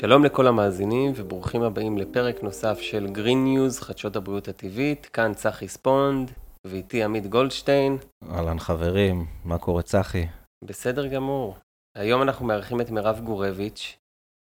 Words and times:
שלום 0.00 0.24
לכל 0.24 0.46
המאזינים 0.46 1.12
וברוכים 1.16 1.62
הבאים 1.62 1.98
לפרק 1.98 2.42
נוסף 2.42 2.78
של 2.80 3.06
Green 3.06 3.46
News, 3.46 3.84
חדשות 3.84 4.16
הבריאות 4.16 4.48
הטבעית. 4.48 5.06
כאן 5.06 5.34
צחי 5.34 5.68
ספונד 5.68 6.30
ואיתי 6.66 7.02
עמית 7.04 7.26
גולדשטיין. 7.26 7.98
אהלן 8.30 8.58
חברים, 8.58 9.26
מה 9.44 9.58
קורה 9.58 9.82
צחי? 9.82 10.26
בסדר 10.64 11.06
גמור. 11.06 11.56
היום 11.96 12.22
אנחנו 12.22 12.46
מארחים 12.46 12.80
את 12.80 12.90
מירב 12.90 13.20
גורביץ'. 13.24 13.96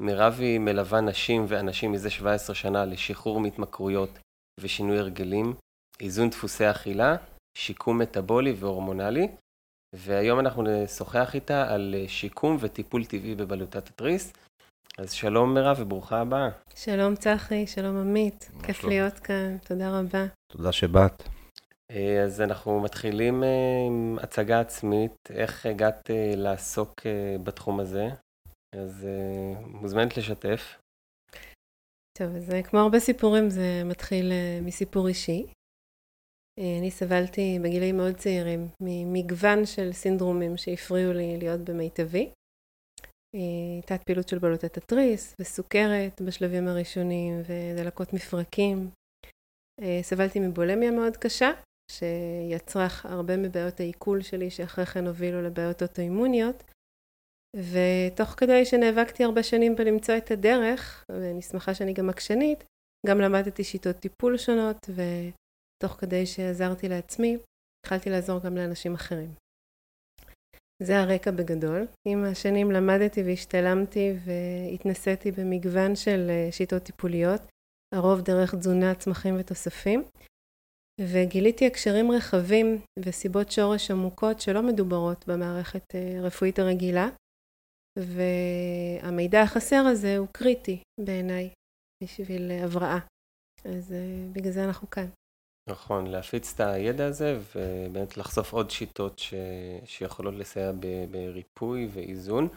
מירב 0.02 0.36
היא 0.40 0.60
מלווה 0.60 1.02
נשים 1.02 1.46
ואנשים 1.48 1.92
מזה 1.92 2.10
17 2.10 2.56
שנה 2.56 2.86
לשחרור 2.86 3.40
מהתמכרויות 3.40 4.20
ושינוי 4.60 5.00
הרגלים, 5.00 5.54
איזון 6.00 6.30
דפוסי 6.30 6.72
אכילה, 6.72 7.16
שיקום 7.58 7.98
מטאבולי 7.98 8.54
והורמונלי. 8.60 9.28
והיום 9.96 10.40
אנחנו 10.40 10.64
נשוחח 10.64 11.36
איתה 11.36 11.74
על 11.74 11.96
שיקום 12.08 12.58
וטיפול 12.60 13.06
טבעי 13.06 13.36
בבלוטת 13.36 13.88
התריס. 13.88 14.34
אז 14.98 15.12
שלום 15.12 15.54
מירב 15.54 15.78
וברוכה 15.80 16.22
הבאה. 16.22 16.50
שלום 16.76 17.16
צחי, 17.16 17.68
שלום 17.68 17.98
עמית, 17.98 18.52
כיף 18.64 18.78
שלום. 18.78 18.90
להיות 18.92 19.20
כאן, 19.20 19.58
תודה 19.58 20.00
רבה. 20.00 20.26
תודה 20.52 20.72
שבאת. 20.72 21.24
אה, 21.92 22.24
אז 22.24 22.42
אנחנו 22.42 22.80
מתחילים 22.80 23.44
אה, 23.44 23.50
עם 23.88 24.18
הצגה 24.22 24.60
עצמית, 24.60 25.12
איך 25.30 25.66
הגעת 25.66 26.12
אה, 26.12 26.34
לעסוק 26.36 27.02
בתחום 27.44 27.80
הזה, 27.80 28.08
אז 28.76 29.08
מוזמנת 29.66 30.18
לשתף. 30.18 30.80
טוב, 32.18 32.36
אז 32.36 32.52
כמו 32.64 32.80
הרבה 32.80 33.00
סיפורים, 33.00 33.50
זה 33.50 33.82
מתחיל 33.86 34.32
מסיפור 34.62 35.08
אישי. 35.08 35.46
אני 36.60 36.92
סבלתי 36.92 37.60
בגילים 37.64 37.98
מאוד 37.98 38.16
צעירים 38.16 38.68
ממגוון 38.82 39.66
של 39.66 39.94
סינדרומים 39.94 40.58
שהפריעו 40.58 41.14
לי 41.14 41.38
להיות 41.38 41.62
במיטבי. 41.62 42.32
אה, 43.36 43.82
תת 43.86 44.04
פעילות 44.04 44.28
של 44.28 44.40
בלוטת 44.40 44.78
התריס 44.78 45.36
וסוכרת 45.40 46.22
בשלבים 46.22 46.68
הראשונים 46.68 47.42
ודלקות 47.48 48.14
מפרקים. 48.14 48.90
אה, 49.82 50.00
סבלתי 50.02 50.40
מבולמיה 50.40 50.92
מאוד 50.92 51.18
קשה, 51.18 51.52
שיצרה 51.92 52.88
הרבה 53.04 53.38
מבעיות 53.38 53.80
העיכול 53.80 54.22
שלי, 54.22 54.52
שאחרי 54.52 54.86
כן 54.86 55.08
הובילו 55.08 55.42
לבעיות 55.42 55.82
אוטואימוניות. 55.82 56.64
ותוך 57.56 58.30
כדי 58.30 58.66
שנאבקתי 58.66 59.24
הרבה 59.24 59.44
שנים 59.44 59.76
בלמצוא 59.76 60.18
את 60.18 60.32
הדרך, 60.32 61.06
ואני 61.10 61.42
שמחה 61.42 61.74
שאני 61.74 61.94
גם 61.94 62.10
עקשנית, 62.10 62.64
גם 63.08 63.20
למדתי 63.20 63.64
שיטות 63.64 63.96
טיפול 63.96 64.38
שונות, 64.38 64.78
ותוך 64.90 65.94
כדי 66.00 66.26
שעזרתי 66.26 66.90
לעצמי, 66.90 67.38
התחלתי 67.80 68.10
לעזור 68.10 68.40
גם 68.40 68.56
לאנשים 68.56 68.94
אחרים. 68.94 69.43
זה 70.80 71.00
הרקע 71.00 71.32
בגדול. 71.32 71.88
עם 72.08 72.24
השנים 72.24 72.72
למדתי 72.72 73.24
והשתלמתי 73.24 74.14
והתנסיתי 74.26 75.32
במגוון 75.32 75.96
של 75.96 76.28
אה, 76.30 76.52
שיטות 76.52 76.84
טיפוליות, 76.84 77.42
הרוב 77.96 78.22
דרך 78.22 78.56
תזונה, 78.56 78.96
צמחים 78.96 79.36
ותוספים, 79.40 80.04
וגיליתי 81.02 81.68
הקשרים 81.68 82.12
רחבים 82.12 82.82
וסיבות 83.00 83.52
שורש 83.52 83.92
עמוקות 83.92 84.42
שלא 84.42 84.62
מדוברות 84.62 85.28
במערכת 85.28 85.96
אה, 85.96 86.20
הרפואית 86.20 86.60
הרגילה, 86.60 87.10
והמידע 88.00 89.42
החסר 89.42 89.84
הזה 89.92 90.18
הוא 90.18 90.28
קריטי 90.32 90.82
בעיניי 91.00 91.50
בשביל 92.04 92.52
אה, 92.52 92.64
הבראה. 92.66 93.00
אז 93.66 93.96
בגלל 94.34 94.52
זה 94.52 94.66
אנחנו 94.66 94.90
כאן. 94.90 95.08
נכון, 95.70 96.08
להפיץ 96.08 96.54
את 96.54 96.60
הידע 96.60 97.06
הזה 97.06 97.40
ובאמת 97.56 98.18
לחשוף 98.18 98.54
עוד 98.54 98.70
שיטות 98.70 99.20
ש... 99.20 99.34
שיכולות 99.86 100.34
לסייע 100.34 100.72
ב... 100.72 101.06
בריפוי 101.12 101.90
ואיזון. 101.94 102.48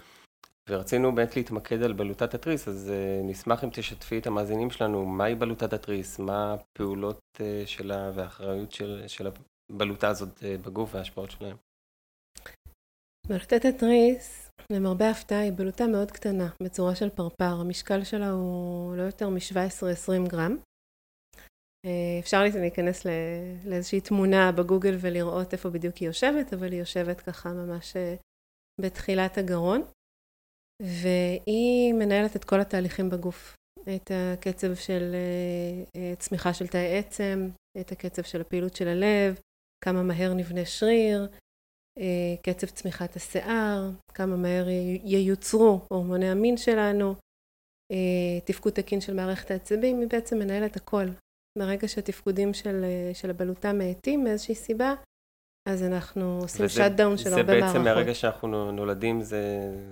ורצינו 0.69 1.15
באמת 1.15 1.37
להתמקד 1.37 1.83
על 1.83 1.93
בלוטת 1.93 2.35
התריס, 2.35 2.69
אז 2.69 2.93
uh, 2.93 3.27
נשמח 3.27 3.65
אם 3.65 3.71
תשתפי 3.73 4.19
את 4.19 4.27
המאזינים 4.27 4.71
שלנו, 4.71 5.07
מהי 5.07 5.35
בלוטת 5.35 5.73
התריס, 5.73 6.19
מה 6.19 6.55
הפעולות 6.55 7.21
uh, 7.37 7.41
שלה 7.67 8.11
והאחריות 8.15 8.73
של, 8.73 9.05
של 9.07 9.29
הבלוטה 9.73 10.09
הזאת 10.09 10.39
uh, 10.39 10.67
בגוף 10.67 10.95
וההשפעות 10.95 11.31
שלהם. 11.31 11.57
בלוטת 13.29 13.65
התריס, 13.65 14.51
למרבה 14.73 15.09
ההפתעה, 15.09 15.41
היא 15.41 15.53
בלוטה 15.53 15.87
מאוד 15.87 16.11
קטנה, 16.11 16.49
בצורה 16.63 16.95
של 16.95 17.11
פרפר. 17.11 17.61
המשקל 17.61 18.05
שלה 18.05 18.31
הוא 18.31 18.97
לא 18.97 19.03
יותר 19.03 19.29
מ-17-20 19.29 20.29
גרם. 20.29 20.57
אה, 21.87 22.19
אפשר 22.21 22.43
להיכנס 22.43 23.07
לאיזושהי 23.65 24.01
תמונה 24.01 24.53
בגוגל 24.53 24.97
ולראות 25.01 25.53
איפה 25.53 25.71
בדיוק 25.71 25.97
היא 25.97 26.09
יושבת, 26.09 26.53
אבל 26.53 26.73
היא 26.73 26.81
יושבת 26.81 27.21
ככה 27.21 27.53
ממש 27.53 27.97
אה, 27.97 28.15
בתחילת 28.81 29.39
הגרון. 29.39 29.83
והיא 30.83 31.95
מנהלת 31.95 32.37
את 32.37 32.45
כל 32.45 32.61
התהליכים 32.61 33.11
בגוף. 33.11 33.55
את 33.97 34.11
הקצב 34.15 34.75
של 34.75 35.15
אה, 35.97 36.17
צמיחה 36.19 36.55
של 36.55 36.67
תאי 36.67 36.99
עצם, 36.99 37.49
את 37.81 37.93
הקצב 37.93 38.23
של 38.23 38.41
הפעילות 38.41 38.77
של 38.77 38.89
הלב, 38.89 39.41
כמה 39.85 40.03
מהר 40.03 40.35
נבנה 40.35 40.65
שריר, 40.65 41.29
קצב 42.43 42.67
צמיחת 42.67 43.17
השיער, 43.17 43.91
כמה 44.15 44.37
מהר 44.37 44.69
ייוצרו 45.05 45.81
הורמוני 45.89 46.29
המין 46.31 46.57
שלנו, 46.57 47.15
תפקוד 48.45 48.73
תקין 48.73 49.01
של 49.01 49.15
מערכת 49.15 49.51
העצבים, 49.51 50.01
היא 50.01 50.09
בעצם 50.09 50.39
מנהלת 50.39 50.77
הכל. 50.77 51.07
ברגע 51.57 51.89
שהתפקודים 51.89 52.55
של, 52.55 52.85
אה, 52.85 53.15
של 53.15 53.31
הבלוטה 53.31 53.73
מאטים 53.73 54.25
מאיזושהי 54.25 54.55
סיבה, 54.55 54.95
אז 55.69 55.83
אנחנו 55.83 56.39
עושים 56.43 56.69
שאט 56.69 56.93
דאון 56.93 57.17
של 57.19 57.29
הרבה 57.29 57.43
זה 57.43 57.53
מערכות. 57.53 57.67
בעצם 57.67 57.85
מהרגע 57.85 58.15
שאנחנו 58.15 58.73
נולדים, 58.73 59.23
זה, 59.23 59.43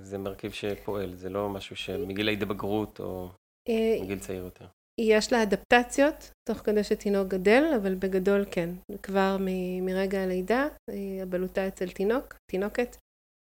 זה 0.03 0.19
מרכיב 0.19 0.53
שפועל, 0.53 1.15
זה 1.15 1.31
לא 1.31 1.49
משהו 1.49 1.77
שמגיל 1.77 2.29
ההתבגרות 2.29 3.01
או 3.01 3.29
אה, 3.69 3.99
מגיל 4.03 4.19
צעיר 4.19 4.45
יותר. 4.45 4.67
יש 5.01 5.33
לה 5.33 5.43
אדפטציות, 5.43 6.31
תוך 6.49 6.59
כדי 6.59 6.85
שתינוק 6.85 7.29
גדל, 7.29 7.65
אבל 7.77 7.95
בגדול 7.95 8.45
כן. 8.51 8.71
כבר 9.03 9.37
מ- 9.41 9.87
מרגע 9.87 10.23
הלידה, 10.23 10.69
אה, 10.91 11.23
הבלוטה 11.23 11.69
אצל 11.69 11.89
תינוק, 11.89 12.35
תינוקת, 12.51 12.97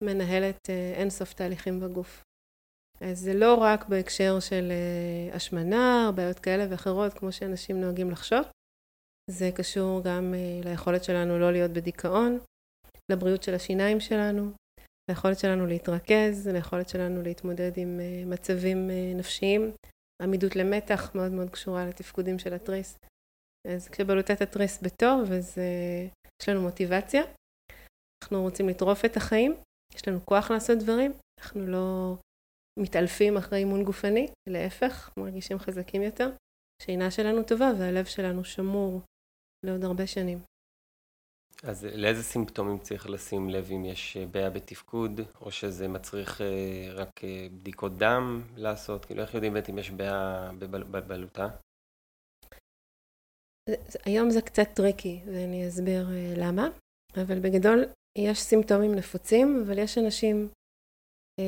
מנהלת 0.03 0.69
אינסוף 0.97 1.33
תהליכים 1.33 1.79
בגוף. 1.79 2.23
אז 3.01 3.19
זה 3.19 3.33
לא 3.33 3.55
רק 3.55 3.85
בהקשר 3.89 4.39
של 4.39 4.71
אה, 4.71 5.35
השמנה, 5.35 6.11
בעיות 6.15 6.39
כאלה 6.39 6.65
ואחרות, 6.69 7.13
כמו 7.13 7.31
שאנשים 7.31 7.81
נוהגים 7.81 8.11
לחשוב. 8.11 8.45
זה 9.29 9.49
קשור 9.55 10.01
גם 10.03 10.33
אה, 10.33 10.69
ליכולת 10.69 11.03
שלנו 11.03 11.39
לא 11.39 11.51
להיות 11.51 11.71
בדיכאון, 11.71 12.39
לבריאות 13.11 13.43
של 13.43 13.53
השיניים 13.53 13.99
שלנו, 13.99 14.51
ליכולת 15.09 15.39
שלנו 15.39 15.65
להתרכז, 15.65 16.47
ליכולת 16.47 16.89
שלנו 16.89 17.21
להתמודד 17.21 17.71
עם 17.75 17.99
אה, 17.99 18.23
מצבים 18.25 18.89
נפשיים. 19.15 19.71
עמידות 20.21 20.55
למתח 20.55 21.15
מאוד 21.15 21.31
מאוד 21.31 21.49
קשורה 21.49 21.85
לתפקודים 21.85 22.39
של 22.39 22.53
התריס. 22.53 22.97
אז 23.67 23.89
כשבלוטת 23.89 24.41
התריס 24.41 24.81
בטוב, 24.81 25.31
אז 25.31 25.57
יש 26.41 26.49
לנו 26.49 26.61
מוטיבציה. 26.61 27.23
אנחנו 28.23 28.41
רוצים 28.41 28.69
לטרוף 28.69 29.05
את 29.05 29.17
החיים, 29.17 29.55
יש 29.95 30.07
לנו 30.07 30.25
כוח 30.25 30.51
לעשות 30.51 30.77
דברים, 30.77 31.13
אנחנו 31.39 31.67
לא 31.67 32.15
מתעלפים 32.79 33.37
אחרי 33.37 33.59
אימון 33.59 33.83
גופני, 33.83 34.27
להפך, 34.49 35.09
מרגישים 35.17 35.59
חזקים 35.59 36.01
יותר. 36.01 36.29
השינה 36.81 37.11
שלנו 37.11 37.43
טובה 37.43 37.71
והלב 37.79 38.05
שלנו 38.05 38.43
שמור 38.43 39.01
לעוד 39.65 39.83
הרבה 39.83 40.07
שנים. 40.07 40.39
אז 41.63 41.85
לאיזה 41.85 42.23
סימפטומים 42.23 42.79
צריך 42.79 43.09
לשים 43.09 43.49
לב 43.49 43.71
אם 43.71 43.85
יש 43.85 44.17
אה, 44.17 44.25
בעיה 44.25 44.49
בתפקוד, 44.49 45.21
או 45.41 45.51
שזה 45.51 45.87
מצריך 45.87 46.41
אה, 46.41 46.93
רק 46.93 47.23
אה, 47.23 47.47
בדיקות 47.51 47.97
דם 47.97 48.41
לעשות? 48.55 49.05
כאילו, 49.05 49.21
איך 49.21 49.33
יודעים 49.33 49.53
באמת 49.53 49.69
אם 49.69 49.77
יש 49.77 49.91
בעיה 49.91 50.51
בבל- 50.59 50.83
בבלוטה? 50.83 51.47
היום 54.05 54.29
זה 54.29 54.41
קצת 54.41 54.67
טריקי, 54.75 55.21
ואני 55.25 55.67
אסביר 55.67 56.07
למה, 56.37 56.67
אבל 57.15 57.39
בגדול 57.39 57.85
יש 58.17 58.39
סימפטומים 58.41 58.95
נפוצים, 58.95 59.63
אבל 59.67 59.77
יש 59.77 59.97
אנשים 59.97 60.49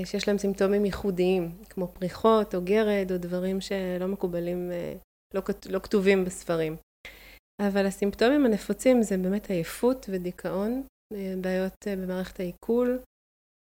שיש 0.06 0.28
להם 0.28 0.38
סימפטומים 0.38 0.86
ייחודיים, 0.86 1.58
כמו 1.70 1.88
פריחות 1.88 2.56
או 2.56 2.62
גרד 2.64 3.12
או 3.12 3.18
דברים 3.18 3.62
שלא 3.62 4.08
מקובלים, 4.08 4.72
אה, 4.72 4.94
לא, 5.34 5.42
לא 5.70 5.80
כתובים 5.80 6.26
בספרים. 6.26 6.76
אבל 7.62 7.86
הסימפטומים 7.86 8.46
הנפוצים 8.46 9.04
זה 9.04 9.18
באמת 9.18 9.50
עייפות 9.50 10.06
ודיכאון, 10.10 10.84
אה, 11.14 11.34
בעיות 11.42 11.88
אה, 11.88 11.96
במערכת 11.96 12.40
העיכול, 12.40 13.00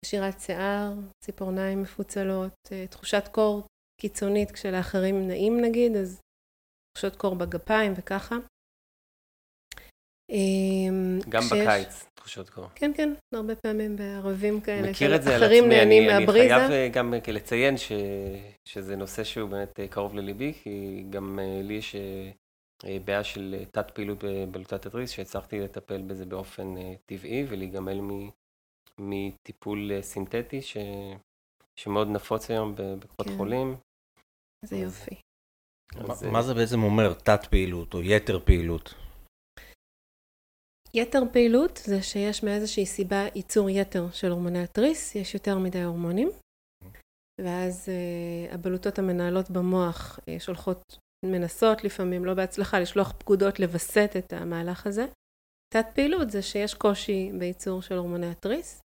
שירת 0.05 0.39
שיער, 0.39 0.93
ציפורניים 1.23 1.81
מפוצלות, 1.81 2.53
אה, 2.71 2.87
תחושת 2.87 3.23
קור 3.31 3.67
קיצונית 4.01 4.51
כשלאחרים 4.51 5.27
נעים 5.27 5.61
נגיד, 5.61 5.95
אז 5.95 6.19
תחושות 6.93 7.15
קור 7.15 7.35
בגפיים 7.35 7.93
וככה. 7.97 8.35
אמ, 10.29 11.19
גם 11.29 11.41
כשיש- 11.41 11.51
בקיץ, 11.61 12.05
תחושות 12.13 12.49
קור. 12.49 12.65
כן, 12.75 12.91
כן, 12.97 13.13
הרבה 13.33 13.55
פעמים 13.55 13.95
בערבים 13.95 14.61
כאלה, 14.61 14.91
מכיר 14.91 15.15
את 15.15 15.23
זה 15.23 15.35
על 15.35 15.43
אחרים 15.43 15.63
עצמי, 15.63 15.81
אני, 15.81 16.17
אני. 16.17 16.27
חייב 16.27 16.71
אה, 16.71 16.89
גם 16.93 17.13
אה, 17.13 17.19
לציין 17.33 17.77
ש, 17.77 17.91
שזה 18.65 18.95
נושא 18.95 19.23
שהוא 19.23 19.49
באמת 19.49 19.79
אה, 19.79 19.87
קרוב 19.87 20.15
לליבי, 20.15 20.53
כי 20.53 21.03
גם 21.09 21.39
לי 21.63 21.73
יש 21.73 21.95
בעיה 23.05 23.23
של 23.23 23.63
תת 23.71 23.91
פעילות 23.91 24.23
בבלוטת 24.23 24.85
התריס, 24.85 25.09
שהצלחתי 25.11 25.59
לטפל 25.59 26.01
בזה 26.01 26.25
באופן 26.25 26.75
טבעי 27.05 27.45
ולהיגמל 27.49 28.01
מ, 28.01 28.29
מטיפול 28.99 29.91
סינתטי, 30.01 30.61
ש, 30.61 30.77
שמאוד 31.79 32.07
נפוץ 32.07 32.51
היום 32.51 32.75
ב- 32.75 32.81
בקופות 32.99 33.27
כן. 33.27 33.37
חולים. 33.37 33.75
זה 34.65 34.77
יופי. 34.77 35.15
אז, 35.95 36.23
מה 36.23 36.41
זה 36.41 36.53
בעצם 36.53 36.83
אומר 36.83 37.13
תת 37.13 37.45
פעילות 37.49 37.93
או 37.93 38.01
יתר 38.01 38.39
פעילות? 38.45 38.93
יתר 40.95 41.23
פעילות 41.31 41.79
זה 41.85 42.01
שיש 42.01 42.43
מאיזושהי 42.43 42.85
סיבה 42.85 43.25
ייצור 43.35 43.69
יתר 43.69 44.11
של 44.11 44.31
הורמוני 44.31 44.63
התריס, 44.63 45.15
יש 45.15 45.33
יותר 45.33 45.57
מדי 45.57 45.83
הורמונים, 45.83 46.29
ואז 47.41 47.89
uh, 47.89 48.53
הבלוטות 48.53 48.99
המנהלות 48.99 49.49
במוח 49.49 50.19
uh, 50.19 50.39
שולחות, 50.39 50.97
מנסות 51.25 51.83
לפעמים, 51.83 52.25
לא 52.25 52.33
בהצלחה, 52.33 52.79
לשלוח 52.79 53.13
פקודות 53.17 53.59
לווסת 53.59 54.11
את 54.17 54.33
המהלך 54.33 54.87
הזה. 54.87 55.05
תת 55.73 55.85
פעילות 55.95 56.29
זה 56.31 56.41
שיש 56.41 56.73
קושי 56.73 57.31
בייצור 57.39 57.81
של 57.81 57.97
הורמוני 57.97 58.27
התריס, 58.31 58.79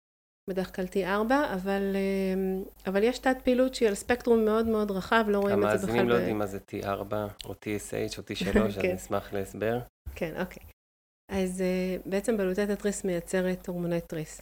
בדרך 0.51 0.77
כלל 0.77 0.85
T4, 0.85 1.33
אבל, 1.55 1.97
uh, 1.97 2.89
אבל 2.91 3.03
יש 3.03 3.19
תת 3.19 3.37
פעילות 3.45 3.75
שהיא 3.75 3.89
על 3.89 3.95
ספקטרום 3.95 4.45
מאוד 4.45 4.67
מאוד 4.67 4.91
רחב, 4.91 5.25
לא 5.29 5.39
רואים 5.39 5.57
את 5.57 5.61
זה 5.63 5.67
בכלל. 5.69 5.79
המאזינים 5.79 6.09
לא 6.09 6.15
יודעים 6.15 6.39
מה 6.39 6.47
זה 6.47 6.59
T4 6.71 7.15
או 7.45 7.53
TSH 7.53 8.19
או 8.19 8.23
T3, 8.23 8.59
אז 8.59 8.79
כן. 8.79 8.95
נשמח 8.95 9.33
להסבר. 9.33 9.79
כן, 10.15 10.41
אוקיי. 10.41 10.74
אז 11.29 11.61
uh, 11.61 12.09
בעצם 12.09 12.37
בלוטת 12.37 12.69
התריס 12.73 13.05
מייצרת 13.05 13.67
הורמוני 13.67 14.01
תריס. 14.01 14.41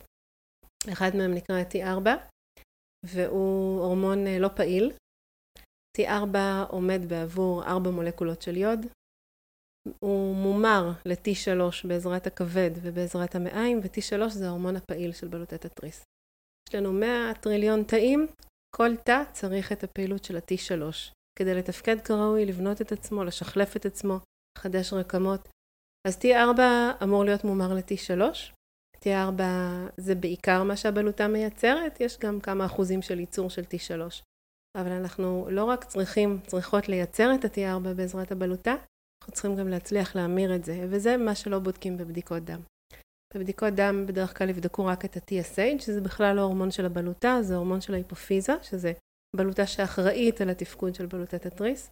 אחד 0.92 1.10
מהם 1.16 1.34
נקרא 1.34 1.62
T4, 1.72 2.08
והוא 3.06 3.82
הורמון 3.82 4.26
uh, 4.26 4.40
לא 4.40 4.48
פעיל. 4.56 4.92
T4 5.98 6.36
עומד 6.68 7.00
בעבור 7.08 7.64
ארבע 7.64 7.90
מולקולות 7.90 8.42
של 8.42 8.56
יוד. 8.56 8.86
הוא 10.04 10.36
מומר 10.36 10.90
ל-T3 11.04 11.88
בעזרת 11.88 12.26
הכבד 12.26 12.70
ובעזרת 12.82 13.34
המעיים, 13.34 13.78
ו-T3 13.78 14.28
זה 14.28 14.46
ההורמון 14.46 14.76
הפעיל 14.76 15.12
של 15.12 15.28
בלוטת 15.28 15.64
התריס. 15.64 16.04
יש 16.68 16.74
לנו 16.74 16.92
100 16.92 17.32
טריליון 17.40 17.82
תאים, 17.84 18.26
כל 18.76 18.96
תא 18.96 19.22
צריך 19.32 19.72
את 19.72 19.84
הפעילות 19.84 20.24
של 20.24 20.36
ה-T3. 20.36 20.82
כדי 21.38 21.54
לתפקד 21.54 22.00
כראוי, 22.00 22.44
לבנות 22.44 22.80
את 22.80 22.92
עצמו, 22.92 23.24
לשחלף 23.24 23.76
את 23.76 23.86
עצמו, 23.86 24.18
לחדש 24.58 24.92
רקמות. 24.92 25.48
אז 26.08 26.16
T4 26.16 26.60
אמור 27.02 27.24
להיות 27.24 27.44
מומר 27.44 27.74
ל-T3. 27.74 28.20
T4 29.04 29.42
זה 29.96 30.14
בעיקר 30.14 30.62
מה 30.62 30.76
שהבלוטה 30.76 31.28
מייצרת, 31.28 32.00
יש 32.00 32.18
גם 32.18 32.40
כמה 32.40 32.66
אחוזים 32.66 33.02
של 33.02 33.20
ייצור 33.20 33.50
של 33.50 33.62
T3. 33.62 34.22
אבל 34.78 34.92
אנחנו 34.92 35.46
לא 35.50 35.64
רק 35.64 35.84
צריכים, 35.84 36.40
צריכות 36.46 36.88
לייצר 36.88 37.34
את 37.34 37.44
ה-T4 37.44 37.94
בעזרת 37.96 38.32
הבלוטה, 38.32 38.74
אנחנו 39.22 39.32
צריכים 39.32 39.56
גם 39.56 39.68
להצליח 39.68 40.16
להמיר 40.16 40.54
את 40.54 40.64
זה, 40.64 40.86
וזה 40.90 41.16
מה 41.16 41.34
שלא 41.34 41.58
בודקים 41.58 41.96
בבדיקות 41.96 42.44
דם. 42.44 42.60
בבדיקות 43.34 43.74
דם 43.74 44.06
בדרך 44.06 44.38
כלל 44.38 44.50
יבדקו 44.50 44.86
רק 44.86 45.04
את 45.04 45.16
ה-TSH, 45.16 45.82
שזה 45.82 46.00
בכלל 46.00 46.36
לא 46.36 46.40
הורמון 46.40 46.70
של 46.70 46.86
הבלוטה, 46.86 47.38
זה 47.42 47.56
הורמון 47.56 47.80
של 47.80 47.94
ההיפופיזה, 47.94 48.52
שזה 48.62 48.92
בלוטה 49.36 49.66
שאחראית 49.66 50.40
על 50.40 50.50
התפקוד 50.50 50.94
של 50.94 51.06
בלוטת 51.06 51.46
התריס. 51.46 51.90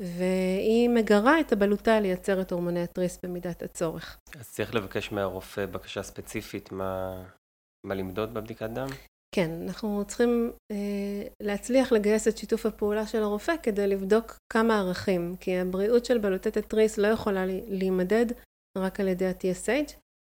והיא 0.00 0.88
מגרה 0.88 1.40
את 1.40 1.52
הבלוטה 1.52 2.00
לייצר 2.00 2.40
את 2.40 2.52
הורמוני 2.52 2.82
התריס 2.82 3.18
במידת 3.22 3.62
הצורך. 3.62 4.18
אז 4.38 4.50
צריך 4.50 4.74
לבקש 4.74 5.12
מהרופא 5.12 5.66
בקשה 5.66 6.02
ספציפית 6.02 6.72
מה, 6.72 7.22
מה 7.86 7.94
למדוד 7.94 8.34
בבדיקת 8.34 8.70
דם? 8.70 8.88
כן, 9.34 9.50
אנחנו 9.62 10.04
צריכים 10.06 10.52
אה, 10.72 11.28
להצליח 11.42 11.92
לגייס 11.92 12.28
את 12.28 12.38
שיתוף 12.38 12.66
הפעולה 12.66 13.06
של 13.06 13.22
הרופא 13.22 13.52
כדי 13.62 13.86
לבדוק 13.86 14.36
כמה 14.52 14.78
ערכים, 14.78 15.36
כי 15.40 15.58
הבריאות 15.58 16.04
של 16.04 16.18
בלוטת 16.18 16.56
התריס 16.56 16.98
לא 16.98 17.06
יכולה 17.06 17.44
להימדד 17.46 18.26
רק 18.78 19.00
על 19.00 19.08
ידי 19.08 19.26
ה-TSH, 19.26 19.92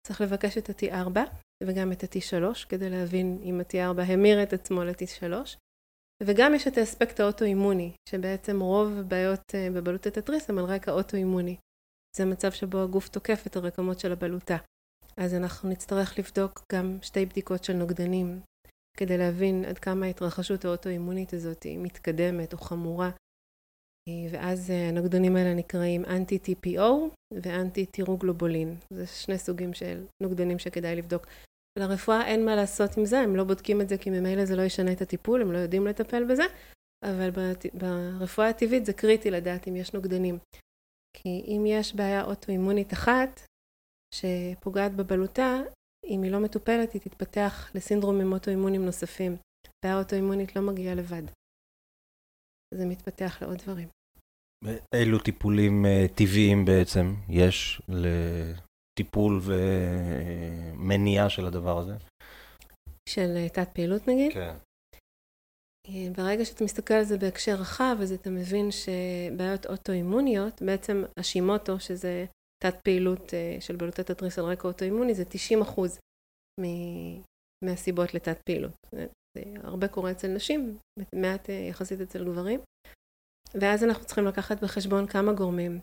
צריך 0.06 0.20
לבקש 0.20 0.59
את 0.59 0.70
ה-T4 0.70 1.19
וגם 1.62 1.93
את 1.93 2.03
ה-T3 2.05 2.67
כדי 2.69 2.91
להבין 2.91 3.38
אם 3.43 3.61
ה-T4 3.61 4.03
המיר 4.03 4.43
את 4.43 4.53
עצמו 4.53 4.85
ל-T3. 4.85 5.32
וגם 6.23 6.55
יש 6.55 6.67
את 6.67 6.79
האספקט 6.79 7.20
האוטואימוני, 7.20 7.93
שבעצם 8.09 8.61
רוב 8.61 9.00
בעיות 9.09 9.55
אה, 9.55 9.69
בבלוטת 9.75 10.17
התריס 10.17 10.50
הם 10.50 10.59
על 10.59 10.64
רקע 10.64 10.93
אוטואימוני. 10.93 11.56
זה 12.17 12.25
מצב 12.25 12.53
שבו 12.53 12.82
הגוף 12.82 13.09
תוקף 13.09 13.47
את 13.47 13.56
הרקמות 13.56 14.00
של 14.00 14.12
הבלוטה. 14.12 14.56
אז 15.17 15.35
אנחנו 15.35 15.69
נצטרך 15.69 16.19
לבדוק 16.19 16.62
גם 16.73 16.99
שתי 17.03 17.26
בדיקות 17.26 17.64
של 17.64 17.73
נוגדנים, 17.73 18.41
כדי 18.97 19.19
להבין 19.19 19.64
עד 19.64 19.79
כמה 19.79 20.06
ההתרחשות 20.06 20.64
האוטואימונית 20.64 21.32
הזאת 21.32 21.62
היא 21.62 21.79
מתקדמת 21.79 22.53
או 22.53 22.59
חמורה. 22.59 23.11
אה, 24.09 24.29
ואז 24.31 24.70
אה, 24.70 24.88
הנוגדנים 24.88 25.37
האלה 25.37 25.55
נקראים 25.55 26.05
אנטי-TPO 26.05 26.82
ואנטי-טירוגלובולין. 27.43 28.76
זה 28.91 29.06
שני 29.06 29.38
סוגים 29.38 29.73
של 29.73 30.06
נוגדנים 30.23 30.59
שכדאי 30.59 30.97
לבדוק. 30.97 31.26
לרפואה 31.78 32.26
אין 32.26 32.44
מה 32.44 32.56
לעשות 32.56 32.96
עם 32.96 33.04
זה, 33.04 33.19
הם 33.19 33.36
לא 33.36 33.44
בודקים 33.44 33.80
את 33.80 33.88
זה 33.88 33.98
כי 33.98 34.10
ממילא 34.10 34.44
זה 34.44 34.56
לא 34.56 34.62
ישנה 34.62 34.92
את 34.92 35.00
הטיפול, 35.00 35.42
הם 35.42 35.52
לא 35.52 35.58
יודעים 35.58 35.86
לטפל 35.86 36.24
בזה, 36.24 36.42
אבל 37.04 37.30
ברפואה 37.74 38.48
הטבעית 38.48 38.86
זה 38.86 38.92
קריטי 38.92 39.30
לדעת 39.30 39.69
אם 39.69 39.76
יש 39.76 39.92
נוגדנים. 39.92 40.38
כי 41.16 41.44
אם 41.46 41.64
יש 41.66 41.94
בעיה 41.94 42.24
אוטואימונית 42.24 42.92
אחת 42.92 43.40
שפוגעת 44.14 44.92
בבלוטה, 44.92 45.60
אם 46.06 46.22
היא 46.22 46.32
לא 46.32 46.40
מטופלת, 46.40 46.92
היא 46.92 47.02
תתפתח 47.02 47.70
לסינדרומים 47.75 48.32
אוטואימונים 48.32 48.84
נוספים. 48.84 49.36
בעיה 49.84 49.98
אוטואימונית 49.98 50.56
לא 50.56 50.62
מגיעה 50.62 50.94
לבד. 50.94 51.22
זה 52.75 52.86
מתפתח 52.86 53.42
לעוד 53.42 53.58
דברים. 53.58 53.88
אילו 54.94 55.18
טיפולים 55.18 55.86
אה, 55.86 56.06
טבעיים 56.14 56.64
בעצם 56.64 57.14
יש 57.28 57.82
טיפול 58.98 59.40
ומניעה 59.42 61.30
של 61.30 61.46
הדבר 61.46 61.78
הזה. 61.78 61.94
של 63.08 63.36
אה, 63.36 63.48
תת 63.48 63.68
פעילות 63.72 64.08
נגיד? 64.08 64.32
כן. 64.32 64.54
אה, 65.88 66.08
ברגע 66.16 66.44
שאתה 66.44 66.64
מסתכל 66.64 66.94
על 66.94 67.04
זה 67.04 67.18
בהקשר 67.18 67.54
רחב, 67.54 67.96
אז 68.02 68.12
אתה 68.12 68.30
מבין 68.30 68.68
שבעיות 68.70 69.66
אוטואימוניות, 69.66 70.62
בעצם 70.62 71.04
השימוטו, 71.16 71.80
שזה 71.80 72.26
תת 72.62 72.74
פעילות 72.84 73.34
אה, 73.34 73.56
של 73.60 73.76
בלוטת 73.76 74.10
התריס 74.10 74.38
על 74.38 74.44
רקע 74.44 74.68
אוטואימוני, 74.68 75.14
זה 75.14 75.24
90 75.24 75.62
אחוז 75.62 75.98
מהסיבות 77.64 78.14
לתת 78.14 78.38
פעילות. 78.46 78.86
זה 78.92 79.42
הרבה 79.62 79.88
קורה 79.88 80.10
אצל 80.10 80.28
נשים, 80.28 80.78
מעט 81.14 81.48
יחסית 81.70 82.00
אצל 82.00 82.24
גברים. 82.24 82.60
ואז 83.54 83.84
אנחנו 83.84 84.04
צריכים 84.04 84.24
לקחת 84.24 84.62
בחשבון 84.64 85.06
כמה 85.06 85.32
גורמים. 85.32 85.80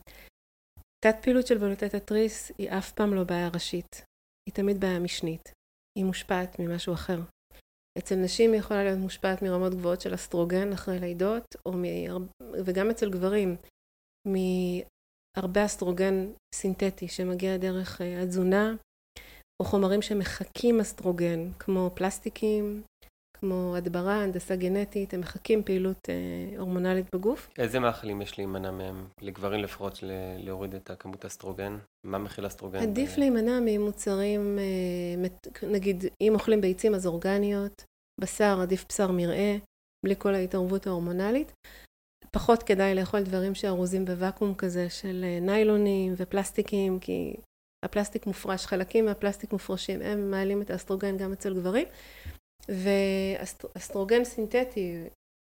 תת 1.05 1.15
פעילות 1.21 1.47
של 1.47 1.57
בלוטת 1.57 1.93
התריס 1.93 2.51
היא 2.57 2.69
אף 2.69 2.91
פעם 2.91 3.13
לא 3.13 3.23
בעיה 3.23 3.49
ראשית, 3.53 4.05
היא 4.45 4.55
תמיד 4.55 4.79
בעיה 4.79 4.99
משנית. 4.99 5.51
היא 5.97 6.05
מושפעת 6.05 6.59
ממשהו 6.59 6.93
אחר. 6.93 7.19
אצל 7.97 8.15
נשים 8.15 8.51
היא 8.51 8.59
יכולה 8.59 8.83
להיות 8.83 8.99
מושפעת 8.99 9.41
מרמות 9.41 9.73
גבוהות 9.73 10.01
של 10.01 10.13
אסטרוגן 10.13 10.71
אחרי 10.73 10.99
לידות, 10.99 11.55
מ... 11.67 11.83
וגם 12.65 12.89
אצל 12.89 13.09
גברים, 13.09 13.55
מהרבה 14.27 15.65
אסטרוגן 15.65 16.31
סינתטי 16.55 17.07
שמגיע 17.07 17.57
דרך 17.57 18.01
אה, 18.01 18.21
התזונה, 18.21 18.75
או 19.61 19.65
חומרים 19.65 20.01
שמחקים 20.01 20.79
אסטרוגן, 20.79 21.51
כמו 21.59 21.91
פלסטיקים, 21.95 22.83
כמו 23.39 23.75
הדברה, 23.75 24.23
הנדסה 24.23 24.55
גנטית, 24.55 25.13
הם 25.13 25.19
מחקים 25.19 25.63
פעילות 25.63 26.09
אה, 26.09 26.59
הורמונלית 26.59 27.05
בגוף. 27.15 27.49
איזה 27.57 27.79
מאכלים 27.79 28.21
יש 28.21 28.37
להימנע 28.37 28.71
מהם? 28.71 29.07
לגברים 29.21 29.59
לפחות 29.59 29.99
להוריד 30.37 30.75
את 30.75 30.89
הכמות 30.89 31.25
אסטרוגן? 31.25 31.77
מה 32.03 32.17
מכיל 32.17 32.47
אסטרוגן? 32.47 32.79
עדיף 32.79 33.15
ב... 33.15 33.19
להימנע 33.19 33.59
ממוצרים, 33.65 34.59
אה, 34.59 35.29
נגיד, 35.67 36.03
אם 36.21 36.33
אוכלים 36.33 36.61
ביצים 36.61 36.95
אז 36.95 37.07
אורגניות, 37.07 37.83
בשר, 38.21 38.59
עדיף 38.61 38.85
בשר 38.89 39.11
מרעה, 39.11 39.57
בלי 40.05 40.15
כל 40.17 40.35
ההתערבות 40.35 40.87
ההורמונלית. 40.87 41.51
פחות 42.31 42.63
כדאי 42.63 42.95
לאכול 42.95 43.23
דברים 43.23 43.55
שארוזים 43.55 44.05
בוואקום 44.05 44.55
כזה 44.55 44.89
של 44.89 45.25
אה, 45.27 45.39
ניילונים 45.39 46.13
ופלסטיקים, 46.17 46.99
כי 46.99 47.35
הפלסטיק 47.85 48.25
מופרש, 48.25 48.65
חלקים 48.65 49.05
מהפלסטיק 49.05 49.51
מופרשים, 49.53 50.01
הם 50.01 50.31
מעלים 50.31 50.61
את 50.61 50.69
האסטרוגן 50.69 51.17
גם 51.17 51.31
אצל 51.31 51.53
גברים. 51.53 51.87
ואסטרוגן 52.69 54.23
סינתטי 54.23 55.09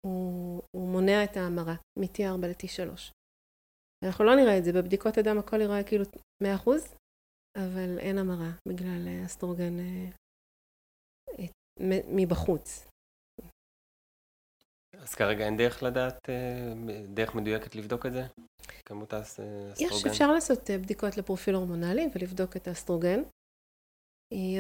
הוא, 0.06 0.62
הוא 0.76 0.88
מונע 0.88 1.24
את 1.24 1.36
ההמרה 1.36 1.74
מ-T4 1.98 2.46
ל-T3. 2.46 3.12
אנחנו 4.04 4.24
לא 4.24 4.36
נראה 4.36 4.58
את 4.58 4.64
זה, 4.64 4.72
בבדיקות 4.72 5.18
הדם 5.18 5.38
הכל 5.38 5.60
יראה 5.60 5.84
כאילו 5.84 6.04
100%, 6.44 6.46
אבל 7.58 7.98
אין 7.98 8.18
המרה 8.18 8.50
בגלל 8.68 9.08
אסטרוגן 9.26 9.80
אה, 9.80 10.10
אה, 11.38 11.46
מבחוץ. 12.08 12.88
אז 14.98 15.14
כרגע 15.14 15.44
אין 15.44 15.56
דרך 15.56 15.82
לדעת, 15.82 16.28
אה, 16.28 16.72
דרך 17.14 17.34
מדויקת 17.34 17.74
לבדוק 17.74 18.06
את 18.06 18.12
זה? 18.12 18.22
כמות 18.84 19.12
האסטרוגן? 19.12 19.72
יש, 19.78 20.06
אפשר 20.06 20.32
לעשות 20.32 20.70
בדיקות 20.70 21.16
לפרופיל 21.16 21.54
הורמונלי 21.54 22.08
ולבדוק 22.14 22.56
את 22.56 22.68
האסטרוגן. 22.68 23.22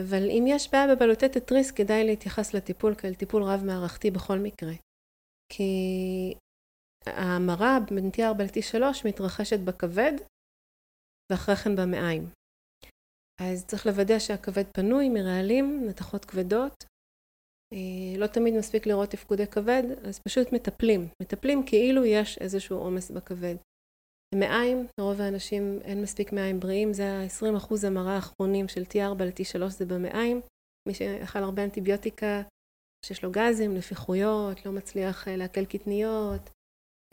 אבל 0.00 0.30
אם 0.30 0.44
יש 0.48 0.70
בעיה 0.72 0.94
בבלוטת 0.94 1.36
התריס, 1.36 1.70
כדאי 1.70 2.04
להתייחס 2.04 2.54
לטיפול 2.54 2.94
כאל 2.94 3.14
טיפול 3.14 3.42
רב-מערכתי 3.42 4.10
בכל 4.10 4.38
מקרה. 4.38 4.72
כי 5.52 5.72
ההמרה 7.06 7.78
בין 7.90 8.10
T4 8.16 8.42
ל-T3 8.42 8.82
מתרחשת 9.08 9.60
בכבד, 9.64 10.12
ואחרי 11.30 11.56
כן 11.56 11.76
במעיים. 11.76 12.30
אז 13.40 13.66
צריך 13.66 13.86
לוודא 13.86 14.18
שהכבד 14.18 14.64
פנוי 14.72 15.08
מרעלים, 15.08 15.86
מתכות 15.88 16.24
כבדות, 16.24 16.84
אה, 17.72 18.18
לא 18.18 18.26
תמיד 18.26 18.54
מספיק 18.58 18.86
לראות 18.86 19.10
תפקודי 19.10 19.46
כבד, 19.46 19.82
אז 20.08 20.20
פשוט 20.28 20.52
מטפלים. 20.52 21.08
מטפלים 21.22 21.62
כאילו 21.66 22.04
יש 22.04 22.38
איזשהו 22.38 22.78
עומס 22.78 23.10
בכבד. 23.10 23.54
מעיים, 24.34 24.86
לרוב 25.00 25.20
האנשים 25.20 25.78
אין 25.84 26.02
מספיק 26.02 26.32
מעיים 26.32 26.60
בריאים, 26.60 26.92
זה 26.92 27.12
ה-20% 27.12 27.86
המרה 27.86 28.14
האחרונים 28.14 28.68
של 28.68 28.82
T4 28.82 29.22
ל-T3 29.24 29.68
זה 29.68 29.86
במעיים. 29.86 30.40
מי 30.88 30.94
שאכל 30.94 31.38
הרבה 31.38 31.64
אנטיביוטיקה, 31.64 32.42
שיש 33.06 33.24
לו 33.24 33.30
גזים, 33.30 33.74
נפיחויות, 33.74 34.66
לא 34.66 34.72
מצליח 34.72 35.28
אה, 35.28 35.36
לעכל 35.36 35.64
קטניות, 35.64 36.50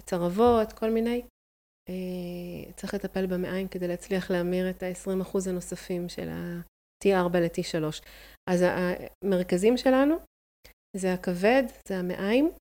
צרבות, 0.01 0.73
כל 0.73 0.89
מיני, 0.89 1.21
אה, 1.89 2.71
צריך 2.75 2.93
לטפל 2.93 3.25
במעיים 3.25 3.67
כדי 3.67 3.88
להצליח 3.88 4.31
להמיר 4.31 4.69
את 4.69 4.83
ה-20% 4.83 5.49
הנוספים 5.49 6.09
של 6.09 6.29
ה-T4 6.29 7.38
ל-T3. 7.38 8.03
אז 8.49 8.63
המרכזים 8.63 9.77
שלנו 9.77 10.15
זה 10.97 11.13
הכבד, 11.13 11.63
זה 11.88 11.97
המעיים, 11.97 12.51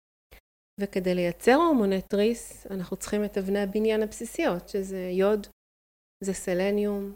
וכדי 0.79 1.15
לייצר 1.15 1.55
הורמוני 1.55 2.03
תריס, 2.03 2.67
אנחנו 2.71 2.97
צריכים 2.97 3.25
את 3.25 3.39
אבני 3.39 3.59
הבניין 3.59 4.03
הבסיסיות, 4.03 4.69
שזה 4.69 5.11
יוד, 5.13 5.47
זה 6.25 6.33
סלניום, 6.33 7.15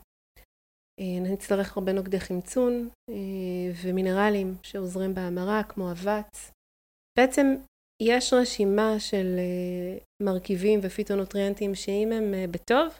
אה, 1.00 1.32
נצטרך 1.32 1.76
הרבה 1.76 1.92
נוגדי 1.92 2.20
חמצון 2.20 2.88
אה, 3.10 3.72
ומינרלים 3.84 4.54
שעוזרים 4.62 5.14
בהמרה, 5.14 5.62
כמו 5.68 5.90
אבץ. 5.92 6.50
בעצם 7.18 7.46
יש 8.02 8.32
רשימה 8.32 9.00
של 9.00 9.36
אה, 9.38 9.98
מרכיבים 10.22 10.80
ופיטונוטריאנטים 10.82 11.74
שאם 11.74 12.12
הם 12.12 12.50
בטוב, 12.50 12.98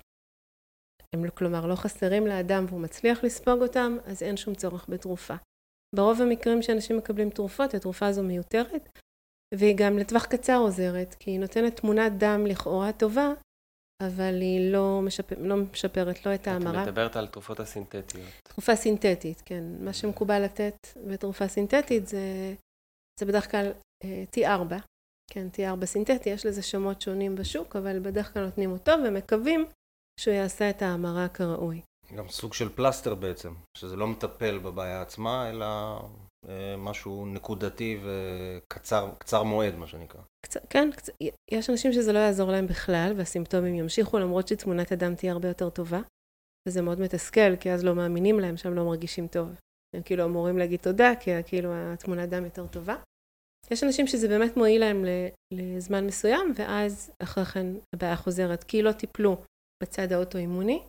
הם 1.15 1.31
כלומר 1.31 1.67
לא 1.67 1.75
חסרים 1.75 2.27
לאדם 2.27 2.65
והוא 2.69 2.81
מצליח 2.81 3.25
לספוג 3.25 3.63
אותם, 3.63 3.97
אז 4.05 4.23
אין 4.23 4.37
שום 4.37 4.55
צורך 4.55 4.87
בתרופה. 4.89 5.35
ברוב 5.97 6.21
המקרים 6.21 6.63
שאנשים 6.63 6.97
מקבלים 6.97 7.31
תרופות, 7.31 7.75
התרופה 7.75 8.07
הזו 8.07 8.23
מיותרת, 8.23 8.99
והיא 9.59 9.77
גם 9.77 9.99
לטווח 9.99 10.25
קצר 10.25 10.57
עוזרת, 10.57 11.15
כי 11.19 11.31
היא 11.31 11.41
נותנת 11.41 11.77
תמונת 11.81 12.13
דם 12.19 12.47
לכאורה 12.47 12.93
טובה, 12.93 13.29
אבל 14.03 14.41
היא 14.41 14.73
לא, 14.73 15.01
משפר, 15.03 15.37
לא 15.39 15.57
משפרת 15.57 16.27
לא 16.27 16.35
את 16.35 16.47
ההמרה. 16.47 16.83
את 16.83 16.89
מדברת 16.89 17.17
על 17.17 17.27
תרופות 17.27 17.61
הסינתטיות. 17.61 18.27
תרופה 18.49 18.77
סינתטית, 18.77 19.43
כן. 19.45 19.65
מה 19.81 19.93
שמקובל 19.93 20.43
לתת 20.45 20.77
בתרופה 21.07 21.49
סינתטית 21.49 22.07
זה, 22.07 22.55
זה 23.21 23.27
בדרך 23.27 23.51
כלל 23.51 23.73
אה, 24.05 24.25
T4, 24.37 24.75
כן, 25.31 25.47
T4 25.57 25.87
סינתטי, 25.87 26.31
יש 26.31 26.47
לזה 26.47 26.63
שמות 26.63 27.01
שונים 27.01 27.37
בשוק, 27.37 27.77
אבל 27.77 27.99
בדרך 27.99 28.33
כלל 28.33 28.45
נותנים 28.45 28.73
אותו 28.73 28.93
ומקווים 29.07 29.67
שהוא 30.21 30.35
יעשה 30.35 30.71
את 30.71 30.83
ההמרה 30.83 31.29
כראוי. 31.29 31.81
גם 32.17 32.29
סוג 32.29 32.55
של 32.55 32.69
פלסטר 32.69 33.15
בעצם, 33.15 33.55
שזה 33.77 33.97
לא 33.97 34.09
מטפל 34.09 34.59
בבעיה 34.59 35.03
עצמה, 35.03 35.51
אלא 35.51 35.67
משהו 36.79 37.27
נקודתי 37.27 38.01
וקצר 38.03 39.43
מועד, 39.43 39.75
מה 39.75 39.87
שנקרא. 39.87 40.21
קצ... 40.47 40.57
כן, 40.71 40.91
קצ... 40.97 41.11
יש 41.51 41.71
אנשים 41.71 41.93
שזה 41.93 42.13
לא 42.13 42.19
יעזור 42.19 42.51
להם 42.51 42.67
בכלל, 42.67 43.13
והסימפטומים 43.17 43.75
ימשיכו, 43.75 44.19
למרות 44.19 44.49
שתמונת 44.49 44.93
הדם 44.93 45.15
תהיה 45.15 45.33
הרבה 45.33 45.49
יותר 45.49 45.71
טובה. 45.71 46.01
וזה 46.69 46.83
מאוד 46.83 47.01
מתסכל, 47.01 47.57
כי 47.61 47.71
אז 47.71 47.85
לא 47.85 47.95
מאמינים 47.95 48.41
להם 48.41 48.57
שהם 48.57 48.75
לא 48.75 48.85
מרגישים 48.85 49.27
טוב. 49.27 49.49
הם 49.97 50.03
כאילו 50.03 50.25
אמורים 50.25 50.59
להגיד 50.59 50.81
תודה, 50.81 51.13
כי 51.21 51.31
כאילו 51.47 51.71
התמונת 51.75 52.29
דם 52.29 52.45
יותר 52.45 52.67
טובה. 52.67 52.97
יש 53.71 53.85
אנשים 53.85 54.07
שזה 54.07 54.29
באמת 54.29 54.57
מועיל 54.57 54.81
להם 54.81 55.05
לזמן 55.53 56.07
מסוים, 56.07 56.53
ואז 56.57 57.11
אחרי 57.23 57.45
כן 57.45 57.67
הבעיה 57.95 58.17
חוזרת, 58.17 58.65
כי 58.65 58.83
לא 58.83 58.93
טיפלו 58.93 59.37
בצד 59.83 60.13
האוטואימוני, 60.13 60.83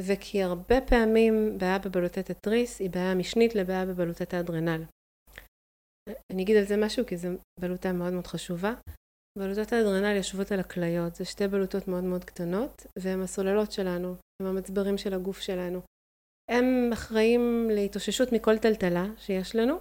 וכי 0.00 0.42
הרבה 0.42 0.80
פעמים 0.80 1.58
בעיה 1.58 1.78
בבלוטת 1.78 2.30
התריס 2.30 2.80
היא 2.80 2.90
בעיה 2.90 3.14
משנית 3.14 3.54
לבעיה 3.54 3.86
בבלוטת 3.86 4.34
האדרנל. 4.34 4.84
אני 6.32 6.42
אגיד 6.42 6.56
על 6.56 6.64
זה 6.64 6.76
משהו 6.76 7.06
כי 7.06 7.16
זו 7.16 7.28
בלוטה 7.60 7.92
מאוד 7.92 8.12
מאוד 8.12 8.26
חשובה. 8.26 8.74
בלוטות 9.38 9.72
האדרנל 9.72 10.16
יושבות 10.16 10.52
על 10.52 10.60
הכליות, 10.60 11.14
זה 11.14 11.24
שתי 11.24 11.48
בלוטות 11.48 11.88
מאוד 11.88 12.04
מאוד 12.04 12.24
קטנות, 12.24 12.86
והן 12.98 13.20
הסוללות 13.22 13.72
שלנו, 13.72 14.14
הם 14.42 14.46
המצברים 14.46 14.98
של 14.98 15.14
הגוף 15.14 15.40
שלנו. 15.40 15.80
הם 16.50 16.90
אחראים 16.92 17.68
להתאוששות 17.70 18.32
מכל 18.32 18.58
טלטלה 18.58 19.06
שיש 19.16 19.56
לנו, 19.56 19.78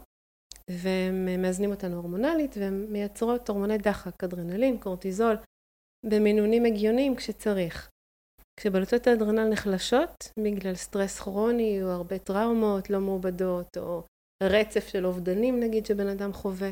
והם 0.72 1.42
מאזנים 1.42 1.72
אותנו 1.72 1.96
הורמונלית, 1.96 2.56
והן 2.58 2.86
מייצרות 2.90 3.50
הורמוני 3.50 3.78
דחק, 3.78 4.24
אדרנלין, 4.24 4.80
קורטיזול, 4.80 5.36
במינונים 6.06 6.66
הגיוניים 6.66 7.16
כשצריך. 7.16 7.90
כשבלוטות 8.60 9.08
האדרנל 9.08 9.50
נחלשות 9.50 10.32
בגלל 10.40 10.76
סטרס 10.76 11.20
כרוני 11.20 11.84
או 11.84 11.88
הרבה 11.88 12.20
טראומות 12.20 12.90
לא 12.90 13.00
מעובדות 13.00 13.78
או 13.78 14.04
רצף 14.44 14.88
של 14.88 15.06
אובדנים 15.06 15.60
נגיד 15.60 15.86
שבן 15.86 16.08
אדם 16.08 16.34
חווה 16.34 16.70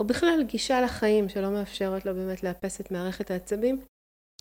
או 0.00 0.06
בכלל 0.06 0.44
גישה 0.46 0.80
לחיים 0.80 1.28
שלא 1.28 1.50
מאפשרת 1.50 2.06
לו 2.06 2.14
באמת 2.14 2.42
לאפס 2.42 2.80
את 2.80 2.90
מערכת 2.90 3.30
העצבים 3.30 3.80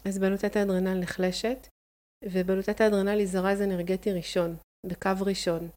אז 0.05 0.19
בלוטת 0.19 0.55
האדרנל 0.55 0.99
נחלשת 0.99 1.67
ובלוטת 2.25 2.81
האדרנל 2.81 3.19
היא 3.19 3.27
זרז 3.27 3.61
אנרגטי 3.61 4.11
ראשון 4.13 4.55
בקו 4.85 5.11
ראשון. 5.25 5.69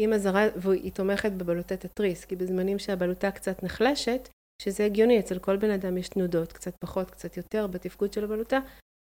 אם 0.00 0.12
הזרז, 0.12 0.50
והיא 0.56 0.92
תומכת 0.92 1.32
בבלוטת 1.32 1.84
התריס 1.84 2.24
כי 2.24 2.36
בזמנים 2.36 2.78
שהבלוטה 2.78 3.30
קצת 3.30 3.62
נחלשת 3.62 4.28
שזה 4.62 4.84
הגיוני 4.84 5.20
אצל 5.20 5.38
כל 5.38 5.56
בן 5.56 5.70
אדם 5.70 5.98
יש 5.98 6.08
תנודות 6.08 6.52
קצת 6.52 6.74
פחות 6.80 7.10
קצת 7.10 7.36
יותר 7.36 7.66
בתפקוד 7.66 8.12
של 8.12 8.24
הבלוטה 8.24 8.58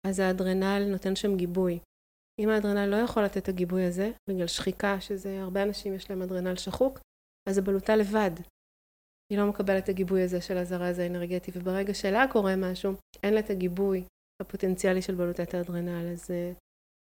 אז 0.08 0.18
האדרנל 0.18 0.88
נותן 0.90 1.16
שם 1.16 1.36
גיבוי. 1.36 1.78
אם 2.40 2.48
האדרנל 2.48 2.86
לא 2.86 2.96
יכול 2.96 3.24
לתת 3.24 3.36
את 3.36 3.48
הגיבוי 3.48 3.84
הזה, 3.84 4.10
בגלל 4.30 4.46
שחיקה, 4.46 5.00
שזה 5.00 5.42
הרבה 5.42 5.62
אנשים 5.62 5.94
יש 5.94 6.10
להם 6.10 6.22
אדרנל 6.22 6.56
שחוק, 6.56 6.98
אז 7.48 7.58
הבלוטה 7.58 7.96
לבד. 7.96 8.30
היא 9.32 9.38
לא 9.38 9.46
מקבלת 9.46 9.84
את 9.84 9.88
הגיבוי 9.88 10.22
הזה 10.22 10.40
של 10.40 10.56
הזרז 10.56 10.98
האנרגטי, 10.98 11.50
וברגע 11.54 11.94
שלה 11.94 12.24
קורה 12.32 12.56
משהו, 12.56 12.92
אין 13.22 13.34
לה 13.34 13.40
את 13.40 13.50
הגיבוי 13.50 14.04
הפוטנציאלי 14.42 15.02
של 15.02 15.14
בלוטת 15.14 15.54
האדרנל, 15.54 16.12
אז 16.12 16.30
uh, 16.30 16.58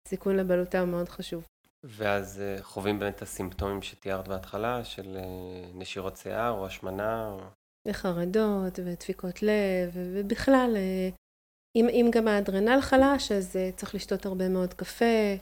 סיכון 0.08 0.36
לבלוטה 0.36 0.80
הוא 0.80 0.88
מאוד 0.88 1.08
חשוב. 1.08 1.46
ואז 1.84 2.42
uh, 2.42 2.62
חווים 2.62 2.98
באמת 2.98 3.16
את 3.16 3.22
הסימפטומים 3.22 3.82
שתיארת 3.82 4.28
בהתחלה, 4.28 4.84
של 4.84 5.16
uh, 5.16 5.76
נשירות 5.76 6.16
שיער 6.16 6.50
או 6.50 6.66
השמנה? 6.66 7.28
או... 7.28 7.40
וחרדות 7.88 8.78
ודפיקות 8.84 9.42
לב, 9.42 9.90
ובכלל 9.94 10.76
אם, 11.76 11.86
אם 11.88 12.06
גם 12.12 12.28
האדרנל 12.28 12.80
חלש, 12.80 13.32
אז 13.32 13.56
uh, 13.56 13.76
צריך 13.76 13.94
לשתות 13.94 14.26
הרבה 14.26 14.48
מאוד 14.48 14.74
קפה, 14.74 15.34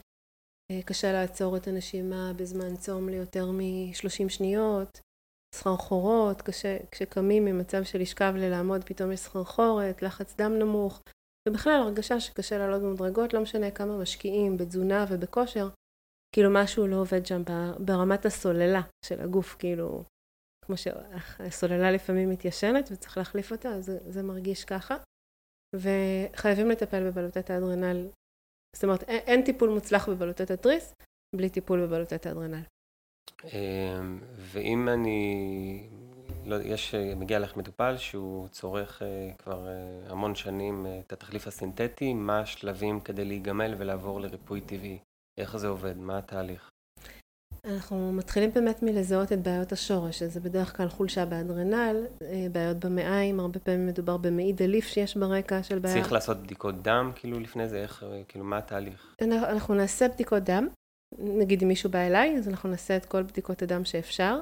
uh, 0.73 0.87
קשה 0.87 1.13
לעצור 1.13 1.57
את 1.57 1.67
הנשימה 1.67 2.33
בזמן 2.37 2.77
צום 2.77 3.09
ליותר 3.09 3.51
מ-30 3.51 4.29
שניות, 4.29 5.01
סחרחורות, 5.55 6.43
קשה, 6.43 6.77
כשקמים 6.91 7.45
ממצב 7.45 7.85
של 7.85 8.01
לשכב 8.01 8.33
ללעמוד 8.37 8.85
פתאום 8.85 9.13
יש 9.13 9.21
סחרחורת, 9.21 10.03
לחץ 10.03 10.35
דם 10.37 10.53
נמוך, 10.59 11.03
ובכלל 11.49 11.81
הרגשה 11.83 12.21
שקשה 12.21 12.59
לעלות 12.59 12.83
במדרגות, 12.83 13.35
לא 13.35 13.41
משנה 13.41 13.71
כמה 13.71 13.99
משקיעים 13.99 14.57
בתזונה 14.57 15.05
ובכושר, 15.09 15.69
כאילו 16.35 16.51
משהו 16.53 16.87
לא 16.87 16.97
עובד 16.97 17.27
שם 17.27 17.43
ברמת 17.79 18.27
הסוללה 18.27 18.83
של 19.05 19.21
הגוף, 19.21 19.57
כאילו, 19.59 20.05
כמו 20.67 20.77
שהסוללה 20.77 21.91
לפעמים 21.91 22.31
מתיישנת 22.31 22.89
וצריך 22.93 23.19
להחליף 23.19 23.53
אותה, 23.53 23.69
אז 23.69 23.85
זה, 23.85 23.99
זה 24.09 24.23
מרגיש 24.23 24.65
ככה. 24.65 24.97
וחייבים 25.75 26.71
לטפל 26.71 27.11
בבלוטת 27.11 27.51
האדרנל. 27.51 28.09
זאת 28.77 28.85
אומרת, 28.85 29.03
אין 29.03 29.43
טיפול 29.43 29.69
מוצלח 29.69 30.09
בבלוטת 30.09 30.51
התריס 30.51 30.95
בלי 31.37 31.49
טיפול 31.49 31.87
בבלוטת 31.87 32.27
האדרנל. 32.27 32.63
אמ, 33.45 34.19
ואם 34.37 34.89
אני, 34.89 35.89
לא, 36.45 36.57
יש, 36.57 36.95
מגיע 36.95 37.39
לך 37.39 37.57
מטופל 37.57 37.97
שהוא 37.97 38.49
צורך 38.49 39.03
אה, 39.03 39.31
כבר 39.39 39.67
אה, 39.67 40.11
המון 40.11 40.35
שנים 40.35 40.87
אה, 40.87 41.01
את 41.01 41.13
התחליף 41.13 41.47
הסינתטי, 41.47 42.15
מה 42.15 42.41
השלבים 42.41 43.01
כדי 43.01 43.25
להיגמל 43.25 43.75
ולעבור 43.79 44.21
לריפוי 44.21 44.61
טבעי? 44.61 44.99
איך 45.39 45.57
זה 45.57 45.69
עובד? 45.69 45.99
מה 45.99 46.19
התהליך? 46.19 46.74
אנחנו 47.65 48.13
מתחילים 48.13 48.51
באמת 48.51 48.83
מלזהות 48.83 49.33
את 49.33 49.43
בעיות 49.43 49.73
השורש, 49.73 50.19
שזה 50.19 50.41
בדרך 50.41 50.77
כלל 50.77 50.89
חולשה 50.89 51.27
באדרנל, 51.27 52.07
אה, 52.23 52.47
בעיות 52.53 52.77
במעיים, 52.77 53.41
הרבה 53.41 53.59
פעמים 53.59 53.87
מדובר 53.87 54.17
במעי 54.17 54.53
דליף 54.53 54.85
שיש 54.87 55.17
ברקע 55.17 55.63
של 55.63 55.79
בעיה. 55.79 55.95
צריך 55.95 56.13
לעשות 56.13 56.43
בדיקות 56.43 56.83
דם 56.83 57.13
כאילו 57.17 57.41
לפני 57.41 57.69
זה, 57.69 57.83
איך, 57.83 58.05
כאילו 58.29 58.45
מה 58.45 58.59
התהליך? 58.59 59.15
אנחנו 59.23 59.75
נעשה 59.75 60.09
בדיקות 60.09 60.43
דם, 60.43 60.69
נגיד 61.19 61.63
אם 61.63 61.69
מישהו 61.69 61.91
בא 61.91 61.99
אליי, 61.99 62.37
אז 62.39 62.49
אנחנו 62.49 62.69
נעשה 62.69 62.97
את 62.97 63.05
כל 63.05 63.23
בדיקות 63.23 63.63
הדם 63.63 63.85
שאפשר, 63.85 64.41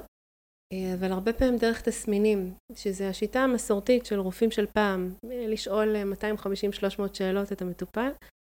אה, 0.73 0.93
אבל 0.93 1.11
הרבה 1.11 1.33
פעמים 1.33 1.57
דרך 1.57 1.81
תסמינים, 1.81 2.53
שזה 2.75 3.09
השיטה 3.09 3.39
המסורתית 3.39 4.05
של 4.05 4.19
רופאים 4.19 4.51
של 4.51 4.65
פעם, 4.65 5.13
אה, 5.31 5.47
לשאול 5.47 5.95
250-300 6.13 7.15
שאלות 7.15 7.51
את 7.51 7.61
המטופל, 7.61 8.09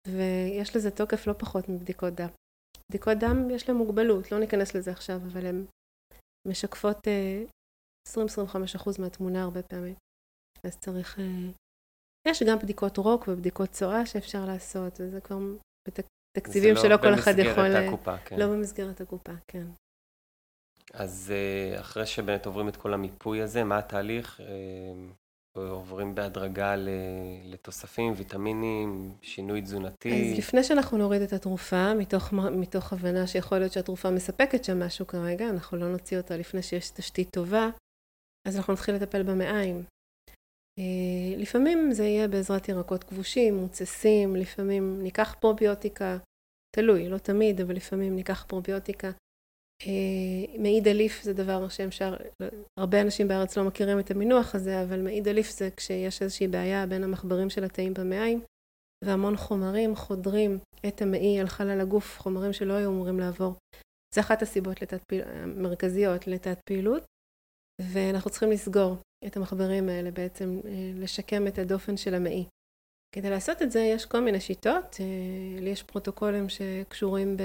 ויש 0.09 0.77
לזה 0.77 0.91
תוקף 0.91 1.27
לא 1.27 1.33
פחות 1.33 1.69
מבדיקות 1.69 2.15
דם. 2.15 2.29
בדיקות 2.91 3.19
דם 3.19 3.51
יש 3.51 3.69
להם 3.69 3.79
מוגבלות, 3.79 4.33
לא 4.33 4.39
ניכנס 4.39 4.75
לזה 4.75 4.91
עכשיו, 4.91 5.17
אבל 5.17 5.47
הן 5.47 5.65
משקפות 6.49 6.97
20-25% 8.09 8.17
אה, 8.17 8.93
מהתמונה 8.99 9.43
הרבה 9.43 9.63
פעמים. 9.63 9.95
אז 10.65 10.79
צריך... 10.79 11.19
אה, 11.19 11.51
יש 12.29 12.43
גם 12.43 12.59
בדיקות 12.59 12.97
רוק 12.97 13.29
ובדיקות 13.29 13.71
צואה 13.71 14.07
שאפשר 14.07 14.45
לעשות, 14.47 15.01
וזה 15.01 15.21
כבר 15.21 15.39
בתקציבים 15.89 16.75
לא 16.75 16.81
שלא 16.83 16.97
כל 16.97 17.15
אחד 17.15 17.39
יכול... 17.39 17.71
זה 17.73 17.79
לא 17.79 17.87
במסגרת 17.87 17.89
הקופה, 17.89 18.19
כן. 18.19 18.39
לא 18.39 18.47
במסגרת 18.47 19.01
הקופה, 19.01 19.33
כן. 19.49 19.67
אז 20.93 21.33
אחרי 21.81 22.07
שבאמת 22.07 22.47
עוברים 22.47 22.69
את 22.69 22.77
כל 22.77 22.95
המיפוי 22.95 23.43
הזה, 23.43 23.65
מה 23.65 23.79
התהליך? 23.79 24.41
עוברים 25.59 26.15
בהדרגה 26.15 26.75
לתוספים, 27.45 28.13
ויטמינים, 28.17 29.15
שינוי 29.23 29.63
תזונתי. 29.63 30.33
אז 30.33 30.39
לפני 30.39 30.65
שאנחנו 30.65 30.99
נוריד 30.99 31.23
את 31.23 31.33
התרופה, 31.33 31.95
מתוך, 31.95 32.33
מתוך 32.33 32.93
הבנה 32.93 33.27
שיכול 33.27 33.59
להיות 33.59 33.73
שהתרופה 33.73 34.11
מספקת 34.11 34.65
שם 34.65 34.83
משהו 34.83 35.07
כרגע, 35.07 35.49
אנחנו 35.49 35.77
לא 35.79 35.93
נוציא 35.93 36.19
אותה 36.19 36.37
לפני 36.37 36.63
שיש 36.63 36.91
תשתית 36.91 37.31
טובה, 37.31 37.69
אז 38.49 38.57
אנחנו 38.57 38.73
נתחיל 38.73 38.95
לטפל 38.95 39.23
במעיים. 39.23 39.85
אה, 40.79 41.37
לפעמים 41.37 41.93
זה 41.93 42.05
יהיה 42.05 42.29
בעזרת 42.29 42.69
ירקות 42.69 43.05
כבושים, 43.05 43.57
מוצסים, 43.57 44.37
לפעמים 44.37 45.03
ניקח 45.03 45.35
פרוביוטיקה, 45.41 46.19
תלוי, 46.77 47.09
לא 47.09 47.19
תמיד, 47.19 47.61
אבל 47.61 47.75
לפעמים 47.75 48.17
ניקח 48.17 48.45
פרוביוטיקה. 48.49 49.11
אה, 49.87 50.59
מעיד 50.59 50.89
אליף 50.89 51.23
זה 51.23 51.33
דבר 51.33 51.69
שאפשר, 51.69 52.17
הרבה 52.79 53.01
אנשים 53.01 53.29
בארץ 53.29 53.59
לא 53.59 53.65
מכירים 53.65 53.99
את 53.99 54.11
המינוח 54.11 54.55
הזה, 54.55 54.83
אבל 54.83 55.01
מעיד 55.01 55.29
אליף 55.29 55.51
זה 55.51 55.69
כשיש 55.77 56.23
איזושהי 56.23 56.49
בעיה 56.49 56.87
בין 56.87 57.05
המחברים 57.05 57.51
של 57.51 57.65
התאים 57.65 57.95
במעיים, 57.95 58.41
והמון 59.05 59.37
חומרים 59.37 59.97
חודרים 59.97 60.59
את 60.89 61.03
המעי 61.03 61.41
על 61.41 61.47
חלל 61.47 61.81
הגוף, 61.81 62.19
חומרים 62.21 62.53
שלא 62.53 62.73
היו 62.73 62.91
אמורים 62.91 63.21
לעבור. 63.21 63.55
זה 64.15 64.21
אחת 64.21 64.43
הסיבות 64.43 64.83
לתת. 64.83 65.01
המרכזיות 65.13 66.27
לתת 66.27 66.59
פעילות, 66.69 67.03
ואנחנו 67.81 68.31
צריכים 68.31 68.51
לסגור 68.51 68.97
את 69.27 69.37
המחברים 69.37 69.89
האלה 69.89 70.11
בעצם, 70.11 70.61
אה, 70.65 70.93
לשקם 70.95 71.47
את 71.47 71.59
הדופן 71.59 71.97
של 71.97 72.15
המעי. 72.15 72.45
כדי 73.15 73.31
לעשות 73.31 73.63
את 73.63 73.71
זה 73.71 73.81
יש 73.81 74.07
כל 74.07 74.21
מיני 74.21 74.41
שיטות, 74.41 74.97
אה, 75.01 75.61
לי 75.61 75.71
יש 75.71 75.83
פרוטוקולים 75.83 76.49
שקשורים 76.49 77.37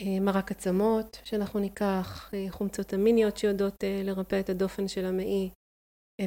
במרק 0.00 0.50
עצמות 0.50 1.18
שאנחנו 1.24 1.60
ניקח, 1.60 2.30
אה, 2.34 2.46
חומצות 2.50 2.94
אמיניות 2.94 3.36
שיודעות 3.36 3.74
לרפא 4.04 4.40
את 4.40 4.48
הדופן 4.48 4.88
של 4.88 5.04
המעי, 5.04 5.50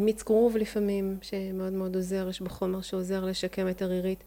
מיץ 0.01 0.23
כרוב 0.23 0.57
לפעמים 0.57 1.19
שמאוד 1.21 1.73
מאוד 1.73 1.95
עוזר, 1.95 2.29
יש 2.29 2.41
בו 2.41 2.49
חומר 2.49 2.81
שעוזר 2.81 3.25
לשקם 3.25 3.69
את 3.69 3.81
הרירית. 3.81 4.23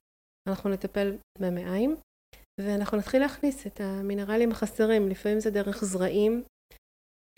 אנחנו 0.48 0.70
נטפל 0.70 1.16
במעיים 1.38 1.96
ואנחנו 2.60 2.98
נתחיל 2.98 3.22
להכניס 3.22 3.66
את 3.66 3.80
המינרלים 3.80 4.50
החסרים, 4.50 5.08
לפעמים 5.08 5.40
זה 5.40 5.50
דרך 5.50 5.84
זרעים 5.84 6.44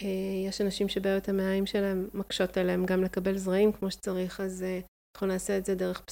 אה, 0.03 0.49
יש 0.49 0.61
אנשים 0.61 0.89
שבעיות 0.89 1.29
המעיים 1.29 1.67
שלהם 1.67 2.09
מקשות 2.15 2.57
עליהם 2.57 2.87
גם 2.87 3.03
לקבל 3.05 3.37
זרעים 3.37 3.73
כמו 3.73 3.91
שצריך, 3.91 4.41
אז 4.41 4.63
אה, 4.63 4.81
אנחנו 5.17 5.27
נעשה 5.27 5.59
את 5.59 5.65
זה 5.65 5.75
דרך 5.75 6.03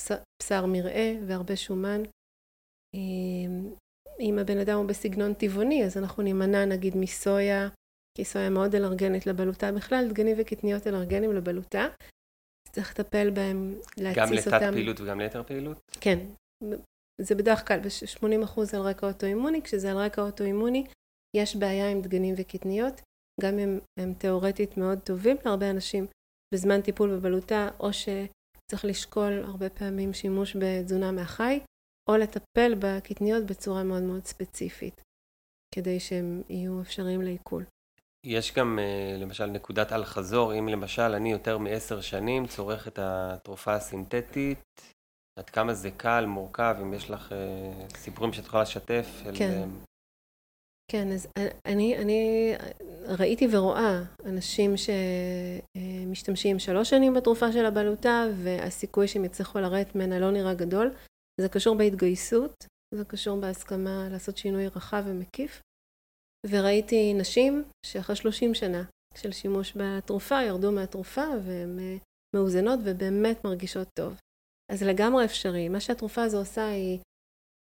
בשר 0.42 0.66
מרעה 0.66 1.12
והרבה 1.26 1.56
שומן. 1.56 2.02
אם 4.22 4.38
הבן 4.38 4.58
אדם 4.58 4.78
הוא 4.78 4.86
בסגנון 4.86 5.34
טבעוני, 5.34 5.84
אז 5.84 5.96
אנחנו 5.98 6.22
נימנע 6.22 6.64
נגיד 6.64 6.96
מסויה, 6.96 7.68
כי 8.16 8.24
סויה 8.24 8.50
מאוד 8.50 8.74
אלרגנית 8.74 9.26
לבלוטה 9.26 9.72
בכלל, 9.72 10.08
דגנים 10.08 10.36
וקטניות 10.38 10.86
אלרגנים 10.86 11.32
לבלוטה. 11.32 11.88
צריך 12.72 12.90
לטפל 12.90 13.30
בהם, 13.30 13.74
להתסיס 13.96 14.46
אותם. 14.46 14.56
גם 14.56 14.62
לתת 14.62 14.72
פעילות 14.72 15.00
וגם 15.00 15.20
ליתר 15.20 15.42
פעילות? 15.42 15.78
כן. 16.00 16.18
זה 17.20 17.34
בדרך 17.34 17.68
כלל 17.68 17.80
ב-80% 17.80 18.60
על 18.76 18.80
רקע 18.80 19.06
אוטואימוני, 19.06 19.62
כשזה 19.62 19.90
על 19.90 19.96
רקע 19.96 20.22
אוטואימוני, 20.22 20.86
יש 21.36 21.56
בעיה 21.56 21.90
עם 21.90 22.02
דגנים 22.02 22.34
וקטניות. 22.38 23.00
גם 23.40 23.58
אם 23.58 23.78
הם 24.00 24.14
תאורטית 24.14 24.76
מאוד 24.76 24.98
טובים 24.98 25.36
להרבה 25.44 25.70
אנשים 25.70 26.06
בזמן 26.54 26.80
טיפול 26.80 27.16
בבלוטה, 27.16 27.68
או 27.80 27.90
שצריך 27.92 28.84
לשקול 28.84 29.42
הרבה 29.44 29.68
פעמים 29.68 30.12
שימוש 30.12 30.56
בתזונה 30.56 31.12
מהחי, 31.12 31.60
או 32.08 32.16
לטפל 32.16 32.74
בקטניות 32.78 33.46
בצורה 33.46 33.82
מאוד 33.82 34.02
מאוד 34.02 34.24
ספציפית, 34.24 35.00
כדי 35.74 36.00
שהם 36.00 36.42
יהיו 36.48 36.80
אפשריים 36.82 37.22
לעיכול. 37.22 37.64
יש 38.26 38.54
גם 38.54 38.78
אה, 38.78 39.16
למשל 39.18 39.46
נקודת 39.46 39.92
אל-חזור, 39.92 40.58
אם 40.58 40.68
למשל 40.68 41.02
אני 41.02 41.32
יותר 41.32 41.58
מעשר 41.58 42.00
שנים 42.00 42.46
צורך 42.46 42.88
את 42.88 42.98
התרופה 43.02 43.74
הסינתטית, 43.74 44.58
עד 45.38 45.50
כמה 45.50 45.74
זה 45.74 45.90
קל, 45.90 46.24
מורכב, 46.26 46.76
אם 46.82 46.94
יש 46.94 47.10
לך 47.10 47.32
אה, 47.32 47.88
סיפורים 47.96 48.32
שאת 48.32 48.44
יכולה 48.44 48.62
לשתף. 48.62 49.22
כן. 49.34 49.50
אל... 49.50 49.68
כן, 50.90 51.12
אז 51.12 51.28
אני, 51.66 51.98
אני 51.98 52.52
ראיתי 53.18 53.46
ורואה 53.52 54.02
אנשים 54.24 54.74
שמשתמשים 54.76 56.58
שלוש 56.58 56.90
שנים 56.90 57.14
בתרופה 57.14 57.52
של 57.52 57.66
הבלוטה 57.66 58.24
והסיכוי 58.42 59.08
שהם 59.08 59.24
יצליחו 59.24 59.58
לרדת 59.58 59.94
ממנה 59.94 60.18
לא 60.18 60.30
נראה 60.30 60.54
גדול. 60.54 60.90
זה 61.40 61.48
קשור 61.48 61.76
בהתגייסות, 61.76 62.66
זה 62.94 63.04
קשור 63.04 63.40
בהסכמה 63.40 64.08
לעשות 64.10 64.36
שינוי 64.36 64.66
רחב 64.66 65.04
ומקיף. 65.06 65.60
וראיתי 66.50 67.14
נשים 67.14 67.64
שאחרי 67.86 68.16
30 68.16 68.54
שנה 68.54 68.84
של 69.14 69.32
שימוש 69.32 69.76
בתרופה 69.76 70.42
ירדו 70.42 70.72
מהתרופה 70.72 71.24
והן 71.44 71.78
אה, 71.78 71.96
מאוזנות 72.36 72.80
ובאמת 72.84 73.44
מרגישות 73.44 73.88
טוב. 73.98 74.20
אז 74.72 74.82
לגמרי 74.82 75.24
אפשרי. 75.24 75.68
מה 75.68 75.80
שהתרופה 75.80 76.22
הזו 76.22 76.38
עושה 76.38 76.68
היא 76.68 76.98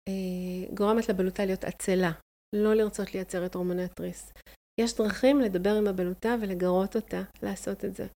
אה, 0.10 0.74
גורמת 0.74 1.10
לבלוטה 1.10 1.46
להיות 1.46 1.64
עצלה, 1.64 2.12
לא 2.56 2.74
לרצות 2.74 3.14
לייצר 3.14 3.46
את 3.46 3.56
הורמוני 3.56 3.84
התריס. 3.84 4.34
יש 4.82 4.98
דרכים 4.98 5.40
לדבר 5.40 5.76
עם 5.76 5.88
הבלוטה 5.88 6.36
ולגרות 6.42 6.96
אותה 6.96 7.22
לעשות 7.44 7.86
את 7.86 7.96
זה. 7.96 8.08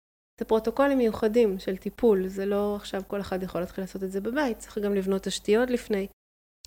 זה 0.43 0.49
פרוטוקולים 0.49 0.99
מיוחדים 0.99 1.59
של 1.59 1.77
טיפול, 1.77 2.29
זה 2.29 2.47
לא 2.47 2.77
עכשיו 2.77 3.03
כל 3.07 3.21
אחד 3.21 3.43
יכול 3.43 3.61
להתחיל 3.61 3.85
לעשות 3.85 4.03
את 4.03 4.13
זה 4.13 4.21
בבית, 4.21 4.59
צריך 4.59 4.79
גם 4.79 4.95
לבנות 4.95 5.23
תשתיות 5.23 5.71
לפני, 5.71 6.07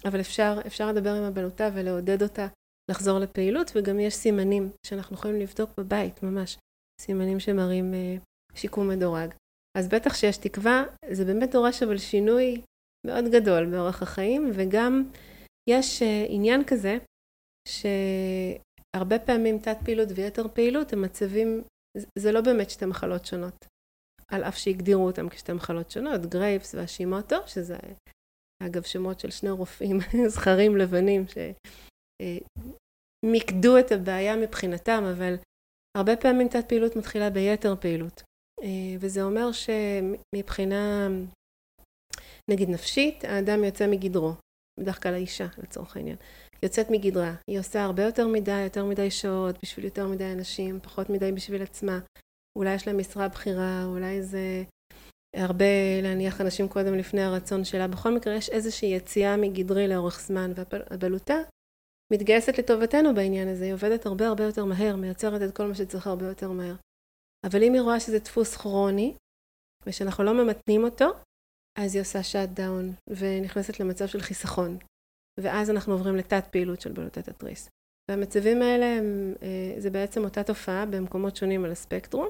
אבל 0.06 0.20
אפשר, 0.20 0.60
אפשר 0.68 0.92
לדבר 0.92 1.14
עם 1.14 1.24
הבלוטה 1.24 1.70
ולעודד 1.74 2.24
אותה 2.24 2.48
לחזור 2.92 3.20
לפעילות, 3.20 3.72
וגם 3.76 4.00
יש 4.00 4.14
סימנים 4.14 4.70
שאנחנו 4.88 5.16
יכולים 5.16 5.40
לבדוק 5.40 5.70
בבית, 5.78 6.24
ממש, 6.24 6.58
סימנים 7.02 7.40
שמראים 7.40 7.94
אה, 7.94 8.16
שיקום 8.54 8.90
מדורג. 8.90 9.34
אז 9.78 9.88
בטח 9.88 10.14
שיש 10.14 10.38
תקווה, 10.38 10.84
זה 11.12 11.26
באמת 11.26 11.52
דורש 11.52 11.84
אבל 11.84 11.98
שינוי 11.98 12.62
מאוד 13.08 13.26
גדול 13.32 13.66
באורח 13.66 14.02
החיים, 14.02 14.52
וגם 14.54 15.04
יש 15.70 16.02
אה, 16.02 16.26
עניין 16.30 16.64
כזה 16.64 16.98
שהרבה 17.68 19.20
פעמים 19.20 19.60
תת 19.60 19.78
פעילות 19.86 20.10
ויתר 20.16 20.48
פעילות 20.48 20.94
הם 20.94 21.02
מצבים, 21.02 21.64
זה 22.20 22.32
לא 22.32 22.42
באמת 22.42 22.70
שתי 22.70 22.86
מחלות 22.86 23.26
שונות, 23.26 23.66
על 24.28 24.44
אף 24.44 24.58
שהגדירו 24.58 25.06
אותם 25.06 25.30
כשתי 25.30 25.54
מחלות 25.54 25.92
שונות, 25.92 26.22
גרייבס 26.22 26.76
והשימוטו, 26.76 27.48
שזה 27.48 27.78
אגב 28.64 28.82
שמות 28.82 29.20
של 29.20 29.32
שני 29.32 29.50
רופאים 29.50 29.98
זכרים 30.36 30.78
לבנים 30.78 31.26
שמיקדו 33.26 33.80
את 33.80 33.92
הבעיה 33.92 34.36
מבחינתם, 34.36 35.04
אבל 35.16 35.36
הרבה 35.98 36.18
פעמים 36.18 36.48
תת 36.48 36.66
פעילות 36.70 36.96
מתחילה 36.96 37.30
ביתר 37.30 37.76
פעילות. 37.76 38.24
וזה 39.00 39.24
אומר 39.24 39.50
שמבחינה, 39.52 41.08
נגיד 42.52 42.70
נפשית, 42.70 43.24
האדם 43.24 43.64
יוצא 43.64 43.88
מגדרו, 43.88 44.34
בדרך 44.80 45.04
כלל 45.04 45.14
האישה 45.14 45.48
לצורך 45.58 45.96
העניין. 45.98 46.18
יוצאת 46.66 46.92
מגדרה. 46.92 47.34
היא 47.50 47.60
עושה 47.60 47.84
הרבה 47.84 48.04
יותר 48.04 48.28
מדי, 48.28 48.62
יותר 48.64 48.86
מדי 48.86 49.12
שעות, 49.12 49.56
בשביל 49.64 49.86
יותר 49.86 50.08
מדי 50.08 50.32
אנשים, 50.32 50.80
פחות 50.80 51.10
מדי 51.10 51.32
בשביל 51.32 51.62
עצמה. 51.62 52.00
אולי 52.58 52.74
יש 52.74 52.88
לה 52.88 52.94
משרה 52.94 53.28
בכירה, 53.28 53.86
אולי 53.86 54.24
זה 54.24 54.64
הרבה 55.36 56.02
להניח 56.02 56.42
אנשים 56.42 56.68
קודם 56.68 56.96
לפני 56.96 57.22
הרצון 57.22 57.64
שלה. 57.64 57.88
בכל 57.88 58.12
מקרה, 58.12 58.36
יש 58.36 58.50
איזושהי 58.50 58.90
יציאה 58.90 59.38
מגדרי 59.38 59.88
לאורך 59.88 60.22
זמן, 60.22 60.52
והבלוטה 60.56 61.36
מתגייסת 62.14 62.58
לטובתנו 62.58 63.16
בעניין 63.16 63.48
הזה. 63.48 63.64
היא 63.64 63.74
עובדת 63.74 64.06
הרבה 64.06 64.28
הרבה 64.28 64.44
יותר 64.44 64.66
מהר, 64.66 64.96
מייצרת 64.96 65.42
את 65.42 65.56
כל 65.56 65.68
מה 65.68 65.76
שצריך 65.76 66.08
הרבה 66.08 66.28
יותר 66.28 66.52
מהר. 66.52 66.76
אבל 67.46 67.64
אם 67.64 67.74
היא 67.74 67.82
רואה 67.82 68.00
שזה 68.00 68.20
דפוס 68.20 68.56
כרוני, 68.56 69.14
ושאנחנו 69.86 70.24
לא 70.24 70.44
ממתנים 70.44 70.84
אותו, 70.84 71.06
אז 71.80 71.96
היא 71.96 72.02
עושה 72.02 72.24
שאט 72.24 72.50
דאון, 72.50 72.94
ונכנסת 73.10 73.80
למצב 73.80 74.08
של 74.08 74.22
חיסכון. 74.22 74.78
ואז 75.40 75.70
אנחנו 75.70 75.94
עוברים 75.94 76.16
לתת 76.16 76.44
פעילות 76.52 76.82
של 76.82 76.92
בלוטת 76.92 77.28
התריס. 77.28 77.70
והמצבים 78.12 78.62
האלה 78.62 78.86
הם, 78.86 79.34
אה, 79.42 79.76
זה 79.82 79.90
בעצם 79.90 80.24
אותה 80.24 80.44
תופעה 80.44 80.86
במקומות 80.86 81.36
שונים 81.36 81.66
על 81.66 81.72
הספקטרום, 81.72 82.28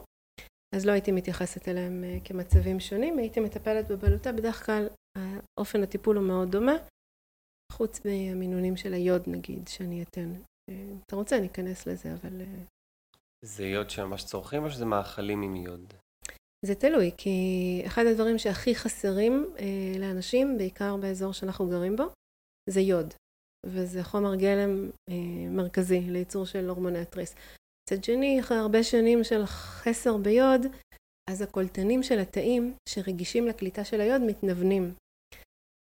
אז 0.75 0.85
לא 0.85 0.91
הייתי 0.91 1.11
מתייחסת 1.11 1.67
אליהם 1.67 2.03
אה, 2.03 2.17
כמצבים 2.23 2.79
שונים, 2.79 3.17
הייתי 3.17 3.39
מטפלת 3.39 3.87
בבלוטה, 3.87 4.31
בדרך 4.31 4.65
כלל 4.65 4.87
אופן 5.59 5.83
הטיפול 5.83 6.17
הוא 6.17 6.27
מאוד 6.27 6.51
דומה, 6.51 6.75
חוץ 7.71 8.05
מהמינונים 8.05 8.77
של 8.77 8.93
היוד 8.93 9.23
נגיד, 9.27 9.67
שאני 9.67 10.03
אתן. 10.03 10.33
אה, 10.69 10.93
אתה 11.05 11.15
רוצה, 11.15 11.37
אני 11.37 11.47
אכנס 11.47 11.87
לזה, 11.87 12.13
אבל... 12.13 12.41
זה 13.45 13.65
יוד 13.65 13.89
שממש 13.89 14.25
צורכים 14.25 14.63
או 14.63 14.69
שזה 14.69 14.85
מאכלים 14.85 15.41
עם 15.41 15.55
יוד? 15.55 15.93
זה 16.65 16.75
תלוי, 16.75 17.11
כי 17.17 17.29
אחד 17.85 18.05
הדברים 18.05 18.37
שהכי 18.37 18.75
חסרים 18.75 19.45
אה, 19.59 19.99
לאנשים, 19.99 20.57
בעיקר 20.57 20.95
באזור 20.97 21.33
שאנחנו 21.33 21.69
גרים 21.69 21.95
בו, 21.95 22.03
זה 22.69 22.81
יוד, 22.81 23.13
וזה 23.65 24.03
חומר 24.03 24.35
גלם 24.35 24.89
אה, 25.09 25.49
מרכזי 25.49 25.99
לייצור 25.99 26.45
של 26.45 26.69
הורמוני 26.69 26.99
התריס. 26.99 27.35
מצד 27.83 28.03
שני, 28.03 28.39
אחרי 28.39 28.57
הרבה 28.57 28.83
שנים 28.83 29.23
של 29.23 29.45
חסר 29.45 30.17
ביוד, 30.17 30.61
אז 31.29 31.41
הקולטנים 31.41 32.03
של 32.03 32.19
התאים 32.19 32.73
שרגישים 32.89 33.47
לקליטה 33.47 33.83
של 33.83 34.01
היוד 34.01 34.21
מתנוונים. 34.21 34.93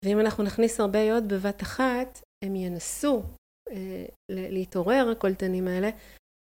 ואם 0.05 0.19
אנחנו 0.19 0.43
נכניס 0.43 0.79
הרבה 0.79 0.99
יוד 0.99 1.23
בבת 1.33 1.61
אחת, 1.61 2.21
הם 2.45 2.55
ינסו 2.55 3.23
אה, 3.71 4.05
להתעורר, 4.29 5.09
הקולטנים 5.11 5.67
האלה, 5.67 5.89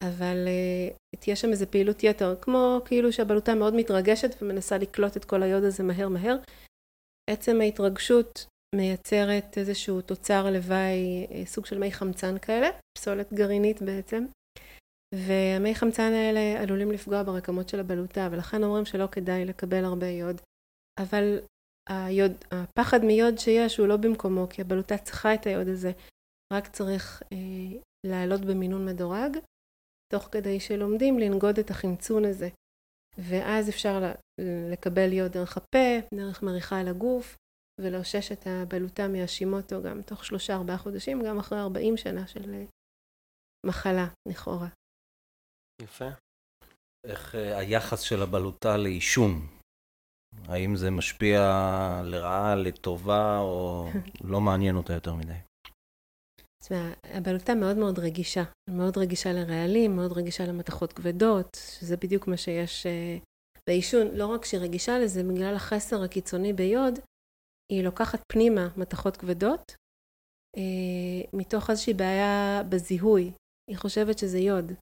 אבל 0.05 0.48
תהיה 1.20 1.37
שם 1.37 1.48
איזו 1.50 1.66
פעילות 1.70 2.05
יתר, 2.05 2.37
כמו 2.40 2.81
כאילו 2.85 3.12
שהבלוטה 3.12 3.55
מאוד 3.55 3.74
מתרגשת 3.74 4.42
ומנסה 4.42 4.79
לקלוט 4.79 5.16
את 5.16 5.24
כל 5.24 5.42
היוד 5.42 5.64
הזה 5.64 5.83
מהר 5.83 6.09
מהר. 6.09 6.37
עצם 7.31 7.61
ההתרגשות 7.61 8.46
מייצרת 8.74 9.59
איזשהו 9.59 10.00
תוצר 10.00 10.50
לוואי, 10.50 11.26
סוג 11.44 11.66
של 11.66 11.79
מי 11.79 11.92
חמצן 11.92 12.38
כאלה, 12.38 12.68
פסולת 12.98 13.33
גרעינית 13.33 13.83
בעצם. 13.83 14.26
והמי 15.14 15.74
חמצן 15.74 16.12
האלה 16.12 16.62
עלולים 16.62 16.92
לפגוע 16.92 17.22
ברקמות 17.22 17.68
של 17.68 17.81
הבלוטה, 17.81 18.29
ולכן 18.33 18.62
אומרים 18.62 18.85
שלא 18.85 19.07
כדאי 19.07 19.44
לקבל 19.44 19.85
הרבה 19.85 20.07
יוד. 20.07 20.40
אבל 21.00 21.38
היוד, 21.88 22.33
הפחד 22.50 23.05
מיוד 23.05 23.38
שיש 23.38 23.76
הוא 23.76 23.87
לא 23.87 23.96
במקומו, 23.96 24.48
כי 24.48 24.62
הבלוטה 24.62 24.98
צריכה 24.98 25.35
את 25.35 25.46
היוד 25.46 25.68
הזה, 25.68 25.92
רק 26.52 26.66
צריך 26.68 27.22
אה, 27.33 27.81
לעלות 28.07 28.40
במינון 28.40 28.87
מדורג, 28.87 29.38
תוך 30.12 30.29
כדי 30.33 30.61
שלומדים 30.61 31.18
לנגוד 31.18 31.59
את 31.59 31.70
החמצון 31.70 32.24
הזה. 32.24 32.48
ואז 33.18 33.68
אפשר 33.68 34.12
לקבל 34.72 35.12
יוד 35.12 35.33
דרך 35.33 35.57
הפה, 35.57 36.14
דרך 36.14 36.42
מריחה 36.42 36.81
על 36.81 36.88
הגוף, 36.88 37.37
ולאושש 37.80 38.32
את 38.32 38.46
הבלוטה 38.46 39.08
מהשימוטו 39.08 39.82
גם 39.82 40.02
תוך 40.02 40.24
שלושה 40.24 40.54
ארבעה 40.54 40.78
חודשים, 40.78 41.22
גם 41.26 41.38
אחרי 41.38 41.58
ארבעים 41.58 41.96
שנה 41.96 42.26
של 42.26 42.54
אה, 42.54 42.64
מחלה, 43.66 44.06
לכאורה. 44.28 44.68
יפה. 45.82 46.08
איך 47.06 47.34
אה, 47.34 47.58
היחס 47.58 48.00
של 48.00 48.22
הבלוטה 48.22 48.76
לעישון? 48.76 49.46
האם 50.48 50.76
זה 50.76 50.90
משפיע 50.90 51.40
לרעה, 52.04 52.54
לטובה, 52.54 53.38
או 53.38 53.88
לא 54.30 54.40
מעניין 54.40 54.76
אותה 54.76 54.92
יותר 54.92 55.14
מדי? 55.14 55.38
תשמע, 56.62 56.92
הבלוטה 57.04 57.54
מאוד 57.54 57.76
מאוד 57.76 57.98
רגישה. 57.98 58.42
מאוד 58.70 58.98
רגישה 58.98 59.32
לרעלים, 59.32 59.96
מאוד 59.96 60.12
רגישה 60.12 60.46
למתכות 60.46 60.92
כבדות, 60.92 61.56
שזה 61.78 61.96
בדיוק 61.96 62.26
מה 62.26 62.36
שיש 62.36 62.86
בעישון. 63.68 64.06
לא 64.14 64.26
רק 64.26 64.44
שהיא 64.44 64.60
רגישה 64.60 64.98
לזה, 64.98 65.22
בגלל 65.22 65.54
החסר 65.54 66.02
הקיצוני 66.02 66.52
ביוד, 66.52 66.98
היא 67.72 67.85
לוקחת 67.85 68.22
פנימה 68.33 68.68
מתכות 68.76 69.16
כבדות, 69.16 69.76
uh, 70.57 71.29
מתוך 71.33 71.70
איזושהי 71.70 71.94
בעיה 71.94 72.62
בזיהוי. 72.68 73.33
היא 73.70 73.76
חושבת 73.76 74.18
שזה 74.18 74.38
יוד. 74.38 74.72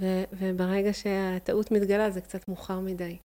ו- 0.00 0.24
וברגע 0.32 0.92
שהטעות 0.92 1.70
מתגלה 1.70 2.10
זה 2.10 2.20
קצת 2.20 2.48
מאוחר 2.48 2.80
מדי. 2.80 3.18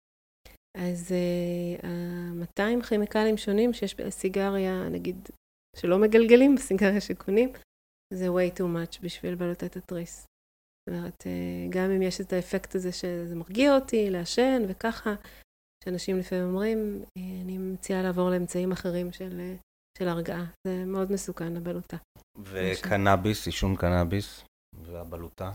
אז 0.78 1.12
uh, 1.12 1.86
ה-200 1.86 2.84
כימיקלים 2.89 3.38
שונים 3.38 3.74
שיש 3.74 3.95
בסיגריה, 3.95 4.89
נגיד, 4.89 5.30
שלא 5.76 6.00
מגלגלים, 6.00 6.56
בסיגריה 6.56 7.02
שקונים, 7.02 7.50
זה 8.13 8.28
way 8.28 8.58
too 8.58 8.63
much 8.63 9.04
בשביל 9.04 9.36
בלוטת 9.36 9.76
התריס. 9.76 10.19
זאת 10.19 10.95
אומרת, 10.95 11.21
uh, 11.21 11.69
גם 11.69 11.91
אם 11.91 12.02
יש 12.02 12.21
את 12.21 12.34
האפקט 12.34 12.76
הזה 12.76 12.91
שזה 12.91 13.36
מרגיע 13.36 13.76
אותי, 13.76 14.10
לעשן 14.10 14.62
וככה, 14.67 15.15
שאנשים 15.84 16.20
לפעמים 16.20 16.46
אומרים, 16.46 17.04
uh, 17.04 17.22
אני 17.44 17.58
מציעה 17.58 18.02
לעבור 18.02 18.30
לאמצעים 18.30 18.72
אחרים 18.72 19.12
של, 19.12 19.39
uh, 19.39 19.98
של 19.98 20.08
הרגעה. 20.08 20.46
זה 20.67 20.86
מאוד 20.86 21.12
מסוכן, 21.12 21.58
הבלוטה. 21.58 21.98
וקנאביס, 22.39 23.46
עישון 23.46 23.76
קנאביס, 23.76 24.44
והבלוטה? 24.82 25.52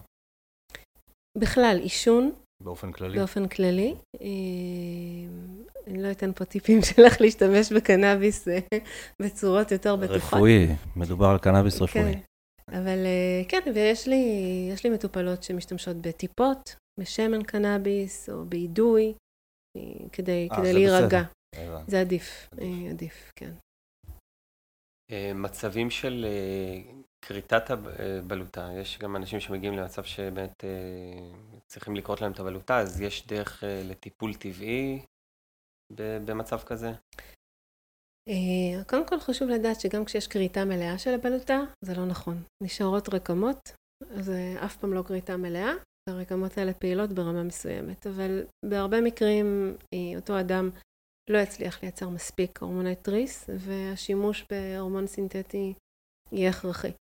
בכלל, 1.39 1.79
עישון. 1.83 2.33
באופן 2.62 2.93
כללי? 2.93 3.19
באופן 3.19 3.49
כללי. 3.49 3.95
אה, 4.21 4.27
אני 5.87 6.03
לא 6.03 6.11
אתן 6.11 6.33
פה 6.33 6.45
טיפים 6.45 6.83
שלך 6.95 7.21
להשתמש 7.21 7.73
בקנאביס 7.73 8.49
אה, 8.49 8.59
בצורות 9.23 9.73
יותר 9.73 9.97
בטוחות. 9.97 10.33
רפואי, 10.33 10.67
מדובר 10.97 11.27
על 11.27 11.39
קנאביס 11.39 11.83
רפואי. 11.83 12.15
כן, 12.15 12.21
אבל 12.69 13.07
אה, 13.07 13.43
כן, 13.49 13.61
ויש 13.75 14.09
לי, 14.09 14.25
לי 14.85 14.91
מטופלות 14.91 15.43
שמשתמשות 15.43 15.97
בטיפות, 15.97 16.77
בשמן 17.01 17.43
קנאביס 17.43 18.31
או 18.31 18.45
באידוי, 18.45 19.15
כדי, 20.12 20.49
아, 20.53 20.57
כדי 20.57 20.73
להירגע. 20.73 21.23
בסדר. 21.55 21.79
זה 21.87 22.01
עדיף, 22.01 22.49
עדיף, 22.53 22.91
עדיף, 22.91 23.33
כן. 23.37 23.53
מצבים 25.35 25.91
של 25.91 26.27
כריתת 27.27 27.71
הבלוטה, 27.71 28.69
יש 28.81 28.99
גם 28.99 29.17
אנשים 29.17 29.41
שמגיעים 29.41 29.75
למצב 29.75 30.05
שבאמת 30.05 30.65
אה, 30.65 31.61
צריכים 31.67 31.97
לקרות 31.97 32.21
להם 32.21 32.33
את 32.33 32.41
הבלוטה, 32.41 32.81
אז 32.81 33.01
יש 33.01 33.27
דרך 33.27 33.65
אה, 33.65 33.83
לטיפול 33.85 34.35
טבעי 34.35 35.03
במצב 36.25 36.59
כזה? 36.59 36.93
אה, 38.29 38.85
קודם 38.89 39.07
כל 39.07 39.21
חשוב 39.21 39.49
לדעת 39.49 39.81
שגם 39.81 40.05
כשיש 40.05 40.29
כריתה 40.29 40.65
מלאה 40.65 40.99
של 40.99 41.15
הבלוטה, 41.15 41.61
זה 41.85 41.95
לא 41.95 42.07
נכון. 42.07 42.43
נשארות 42.62 43.09
רקמות, 43.09 43.73
זה 44.21 44.55
אף 44.65 44.77
פעם 44.77 44.93
לא 44.93 45.03
כריתה 45.03 45.37
מלאה, 45.37 45.73
הרקמות 46.09 46.59
האלה 46.59 46.75
פעילות 46.75 47.12
ברמה 47.12 47.42
מסוימת, 47.42 48.07
אבל 48.07 48.45
בהרבה 48.64 49.01
מקרים 49.01 49.77
אותו 50.16 50.40
אדם 50.40 50.71
לא 51.31 51.38
יצליח 51.38 51.83
לייצר 51.83 52.09
מספיק 52.09 52.59
הורמוני 52.62 52.95
תריס, 52.97 53.51
והשימוש 53.59 54.47
בהורמון 54.51 55.07
סינתטי 55.07 55.75
יהיה 56.33 56.51
הכרחי. 56.51 56.92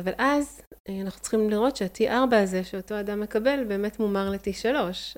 אבל 0.00 0.12
אז 0.18 0.62
אה, 0.88 1.00
אנחנו 1.00 1.20
צריכים 1.20 1.50
לראות 1.50 1.76
שה-T4 1.76 2.34
הזה 2.34 2.64
שאותו 2.64 3.00
אדם 3.00 3.20
מקבל 3.20 3.64
באמת 3.68 4.00
מומר 4.00 4.30
ל-T3, 4.30 4.66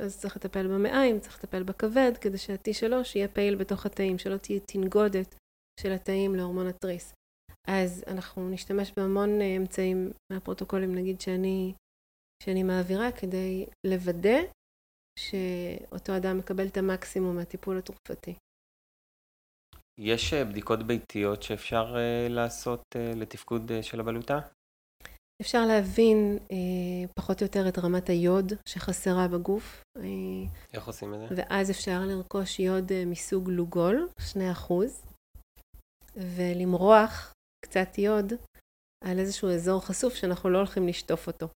אז 0.03 0.19
צריך 0.19 0.37
לטפל 0.37 0.67
במעיים, 0.67 1.21
צריך 1.21 1.39
לטפל 1.39 1.63
בכבד, 1.63 2.13
כדי 2.21 2.39
שה-T3 2.39 2.93
יהיה 3.15 3.29
פעיל 3.29 3.55
בתוך 3.55 3.87
התאים, 3.87 4.19
שלא 4.19 4.37
תהיה 4.37 4.61
תנגודת 4.61 5.35
של 5.81 5.93
התאים 5.93 6.35
להורמון 6.35 6.67
התריס. 6.67 7.13
אז 7.69 8.05
אנחנו 8.07 8.51
נשתמש 8.51 8.93
בהמון 8.97 9.41
אה, 9.41 9.57
אמצעים 9.57 10.13
מהפרוטוקולים, 10.33 10.95
נגיד 10.95 11.21
שאני, 11.21 11.73
שאני 12.43 12.63
מעבירה, 12.63 13.13
כדי 13.13 13.67
לוודא 13.87 14.39
שאותו 15.19 16.17
אדם 16.17 16.39
מקבל 16.39 16.67
את 16.67 16.77
המקסימום 16.77 17.37
מהטיפול 17.37 17.79
התרופתי. 17.79 18.35
יש 20.01 20.33
אה, 20.33 20.45
בדיקות 20.45 20.83
ביתיות 20.83 21.43
שאפשר 21.43 21.97
לעשות 22.29 22.83
לתפקוד 23.17 23.73
של 23.83 24.01
הבלוטה? 24.01 24.41
אפשר 25.43 25.67
להבין 25.67 26.39
אה, 26.53 27.13
פחות 27.15 27.41
או 27.41 27.47
יותר 27.47 27.69
את 27.69 27.79
רמת 27.79 28.09
היוד 28.09 28.53
שחסרה 28.69 29.29
בגוף. 29.29 29.83
אה, 29.97 30.03
איך 30.73 30.87
עושים 30.87 31.15
את 31.15 31.19
זה? 31.19 31.35
ואז 31.37 31.71
אפשר 31.71 32.01
לרכוש 32.07 32.61
יוד 32.61 32.93
אה, 32.93 33.05
מסוג 33.07 33.51
לוגול, 33.51 34.09
2%, 34.21 34.73
ולמרוח 36.17 37.33
קצת 37.65 37.99
יוד 37.99 38.33
על 39.05 39.19
איזשהו 39.19 39.49
אזור 39.49 39.87
חשוף 39.87 40.15
שאנחנו 40.15 40.51
לא 40.51 40.59
הולכים 40.59 40.89
לשטוף 40.89 41.27
אותו. 41.27 41.49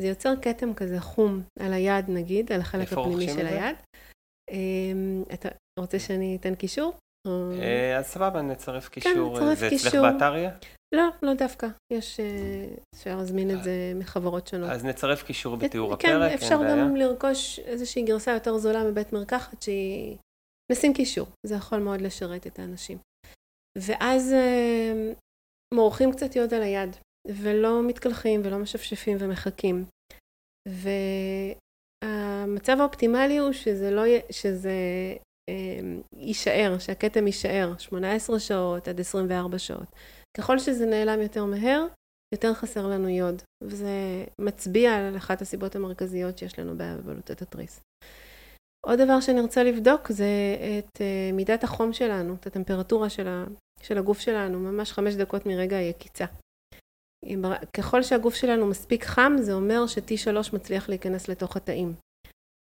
זה 0.00 0.08
יוצר 0.08 0.34
כתם 0.42 0.74
כזה 0.74 1.00
חום 1.00 1.42
על 1.60 1.72
היד 1.72 2.04
נגיד, 2.08 2.52
על 2.52 2.60
החלק 2.60 2.92
הפנימי 2.92 3.28
של 3.28 3.46
היד. 3.46 3.76
אה, 4.50 5.34
אתה 5.34 5.48
רוצה 5.78 5.98
שאני 5.98 6.36
אתן 6.40 6.54
קישור? 6.54 6.94
אה, 7.26 7.98
אז 7.98 8.06
סבבה, 8.06 8.42
נצרף 8.42 8.88
כן, 8.88 9.00
קישור. 9.00 9.38
כן, 9.38 9.44
נצרף 9.44 9.68
קישור. 9.68 9.90
זה 9.90 9.98
אצלך 9.98 10.12
באתריה? 10.12 10.50
לא, 10.94 11.08
לא 11.22 11.34
דווקא. 11.34 11.68
יש, 11.92 12.20
אה, 12.20 12.66
אפשר 12.94 13.16
להזמין 13.16 13.50
את 13.50 13.64
זה 13.64 13.92
מחברות 13.94 14.46
שונות. 14.46 14.70
אז 14.70 14.84
נצרף 14.84 15.22
קישור 15.22 15.56
בתיאור 15.56 15.96
כן, 15.96 16.08
הפרק, 16.08 16.30
כן, 16.30 16.34
אפשר 16.34 16.58
גם 16.70 16.96
לרכוש 16.96 17.58
איזושהי 17.58 18.02
גרסה 18.02 18.30
יותר 18.30 18.58
זולה 18.58 18.84
מבית 18.84 19.12
מרקחת 19.12 19.62
שהיא... 19.62 20.16
נשים 20.72 20.94
קישור, 20.94 21.26
זה 21.46 21.54
יכול 21.54 21.78
מאוד 21.78 22.00
לשרת 22.00 22.46
את 22.46 22.58
האנשים. 22.58 22.98
ואז 23.78 24.34
מורחים 25.74 26.12
קצת 26.12 26.36
יוד 26.36 26.54
על 26.54 26.62
היד, 26.62 26.96
ולא 27.28 27.82
מתקלחים 27.82 28.40
ולא 28.44 28.58
משפשפים 28.58 29.16
ומחכים. 29.20 29.84
והמצב 32.04 32.80
האופטימלי 32.80 33.38
הוא 33.38 33.52
שזה 33.52 33.90
לא, 33.90 34.02
שזה 34.30 34.72
אה, 35.50 35.80
יישאר, 36.16 36.78
שהכתם 36.78 37.26
יישאר 37.26 37.72
18 37.78 38.40
שעות 38.40 38.88
עד 38.88 39.00
24 39.00 39.58
שעות. 39.58 39.88
ככל 40.36 40.58
שזה 40.58 40.86
נעלם 40.86 41.20
יותר 41.22 41.44
מהר, 41.44 41.86
יותר 42.34 42.54
חסר 42.54 42.86
לנו 42.86 43.08
יוד, 43.08 43.42
וזה 43.64 44.24
מצביע 44.40 44.94
על 44.94 45.16
אחת 45.16 45.42
הסיבות 45.42 45.76
המרכזיות 45.76 46.38
שיש 46.38 46.58
לנו 46.58 46.76
בעיה 46.76 46.96
בבלוטת 46.96 47.42
התריס. 47.42 47.80
עוד 48.86 49.00
דבר 49.00 49.20
שנרצה 49.20 49.62
לבדוק 49.62 50.08
זה 50.08 50.26
את 50.78 51.00
אה, 51.00 51.30
מידת 51.32 51.64
החום 51.64 51.92
שלנו, 51.92 52.34
את 52.34 52.46
הטמפרטורה 52.46 53.10
של 53.82 53.98
הגוף 53.98 54.20
שלנו, 54.20 54.58
ממש 54.58 54.92
חמש 54.92 55.14
דקות 55.14 55.46
מרגע 55.46 55.76
היקיצה. 55.76 56.24
ככל 57.76 58.02
שהגוף 58.02 58.34
שלנו 58.34 58.66
מספיק 58.66 59.04
חם, 59.04 59.32
זה 59.40 59.52
אומר 59.52 59.86
ש-T3 59.86 60.56
מצליח 60.56 60.88
להיכנס 60.88 61.28
לתוך 61.28 61.56
התאים. 61.56 61.94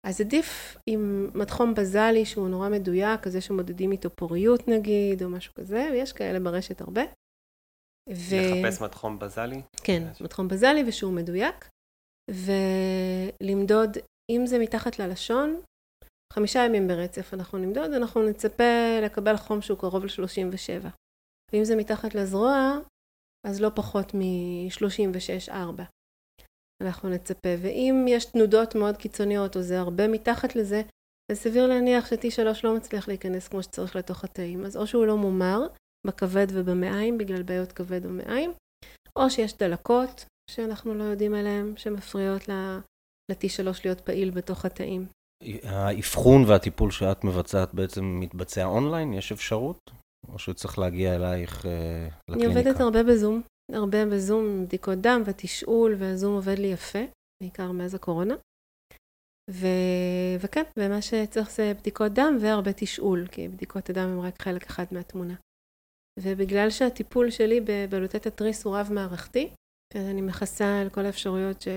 אז 0.08 0.22
עדיף 0.22 0.78
עם 0.90 1.30
מתחום 1.34 1.74
בזלי 1.74 2.26
שהוא 2.26 2.50
נורא 2.50 2.70
מדויק, 2.70 3.22
כזה 3.22 3.42
שמודדים 3.42 3.92
איתו 3.92 4.10
פוריות 4.10 4.68
נגיד, 4.68 5.24
או 5.24 5.30
משהו 5.30 5.54
כזה, 5.54 5.90
ויש 5.92 6.14
כאלה 6.14 6.40
ברשת 6.40 6.82
הרבה. 6.82 7.02
ו... 8.10 8.36
לחפש 8.36 8.82
מתחום 8.82 9.20
בזלי? 9.20 9.62
כן, 9.84 10.04
מתחום 10.22 10.48
בזלי 10.48 10.84
ושהוא 10.88 11.14
מדויק, 11.14 11.70
ולמדוד, 12.32 13.98
אם 14.32 14.46
זה 14.46 14.60
מתחת 14.60 15.00
ללשון, 15.00 15.62
חמישה 16.34 16.60
ימים 16.60 16.88
ברצף 16.88 17.34
אנחנו 17.34 17.58
נמדוד, 17.58 17.92
אנחנו 17.92 18.30
נצפה 18.30 19.00
לקבל 19.04 19.38
חום 19.38 19.62
שהוא 19.62 19.78
קרוב 19.78 20.06
ל-37. 20.06 20.88
ואם 21.54 21.64
זה 21.64 21.76
מתחת 21.76 22.16
לזרוע, 22.16 22.80
אז 23.48 23.62
לא 23.62 23.70
פחות 23.76 24.14
מ-36-4. 24.14 25.82
אנחנו 26.84 27.10
נצפה. 27.10 27.50
ואם 27.62 28.06
יש 28.10 28.26
תנודות 28.26 28.76
מאוד 28.76 28.98
קיצוניות, 28.98 29.56
או 29.56 29.62
זה 29.62 29.80
הרבה 29.80 30.08
מתחת 30.08 30.56
לזה, 30.56 30.82
אז 31.32 31.38
סביר 31.38 31.68
להניח 31.68 32.08
ש-T3 32.08 32.44
לא 32.64 32.76
מצליח 32.76 33.08
להיכנס 33.08 33.48
כמו 33.48 33.64
שצריך 33.64 33.96
לתוך 33.96 34.24
התאים. 34.24 34.66
אז 34.66 34.78
או 34.78 34.88
שהוא 34.88 35.06
לא 35.06 35.18
מומר 35.18 35.60
בכבד 36.08 36.48
ובמעיים, 36.50 37.18
בגלל 37.18 37.44
בעיות 37.44 37.72
כבד 37.72 38.06
ומעיים, 38.06 38.52
או 39.16 39.30
שיש 39.30 39.58
דלקות 39.58 40.26
שאנחנו 40.50 40.94
לא 40.94 41.04
יודעים 41.04 41.36
עליהן, 41.36 41.74
שמפריעות 41.78 42.48
ל-T3 42.50 43.68
להיות 43.86 44.02
פעיל 44.02 44.30
בתוך 44.30 44.66
התאים. 44.66 45.06
האבחון 45.64 46.44
והטיפול 46.48 46.92
שאת 46.92 47.24
מבצעת 47.24 47.74
בעצם 47.74 48.20
מתבצע 48.20 48.66
אונליין? 48.66 49.14
יש 49.14 49.32
אפשרות? 49.32 49.92
או 50.30 50.40
שצריך 50.40 50.80
להגיע 50.80 51.16
אלייך 51.16 51.66
אה, 51.66 52.08
לקליניקה? 52.30 52.52
אני 52.52 52.60
עובדת 52.60 52.80
הרבה 52.82 53.04
בזום, 53.04 53.42
הרבה 53.72 54.06
בזום 54.06 54.66
בדיקות 54.66 54.98
דם 54.98 55.22
ותשאול, 55.26 55.96
והזום 56.00 56.36
עובד 56.36 56.60
לי 56.60 56.68
יפה, 56.68 57.04
בעיקר 57.44 57.72
מאז 57.72 57.96
הקורונה. 57.96 58.36
ו... 59.52 59.68
וכן, 60.40 60.64
ומה 60.80 61.02
שצריך 61.02 61.52
זה 61.52 61.74
בדיקות 61.80 62.12
דם 62.12 62.38
והרבה 62.42 62.74
תשאול, 62.74 63.28
כי 63.28 63.48
בדיקות 63.48 63.90
הדם 63.90 64.10
הם 64.10 64.20
רק 64.20 64.42
חלק 64.42 64.64
אחד 64.66 64.86
מהתמונה. 64.92 65.36
ובגלל 66.20 66.70
שהטיפול 66.70 67.30
שלי 67.30 67.62
בבלוטת 67.62 68.26
התריס 68.26 68.66
הוא 68.66 68.78
רב-מערכתי, 68.78 69.50
אז 69.96 70.06
אני 70.10 70.22
מכסה 70.22 70.82
על 70.82 70.90
כל 70.90 71.06
האפשרויות 71.06 71.62
ש... 71.62 71.68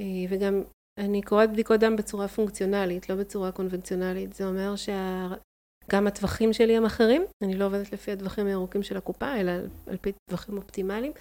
אה, 0.00 0.24
וגם 0.30 0.62
אני 0.98 1.22
קוראת 1.22 1.52
בדיקות 1.52 1.80
דם 1.80 1.96
בצורה 1.96 2.28
פונקציונלית, 2.28 3.08
לא 3.08 3.16
בצורה 3.16 3.52
קונבנציונלית. 3.52 4.32
זה 4.32 4.46
אומר 4.46 4.76
שגם 4.76 5.32
שה... 5.90 5.98
הטווחים 5.98 6.52
שלי 6.52 6.76
הם 6.76 6.84
אחרים, 6.84 7.24
אני 7.44 7.56
לא 7.56 7.64
עובדת 7.64 7.92
לפי 7.92 8.12
הטווחים 8.12 8.46
הירוקים 8.46 8.82
של 8.82 8.96
הקופה, 8.96 9.36
אלא 9.36 9.50
על, 9.50 9.68
על 9.86 9.96
פי 9.96 10.12
טווחים 10.30 10.56
אופטימליים. 10.56 11.12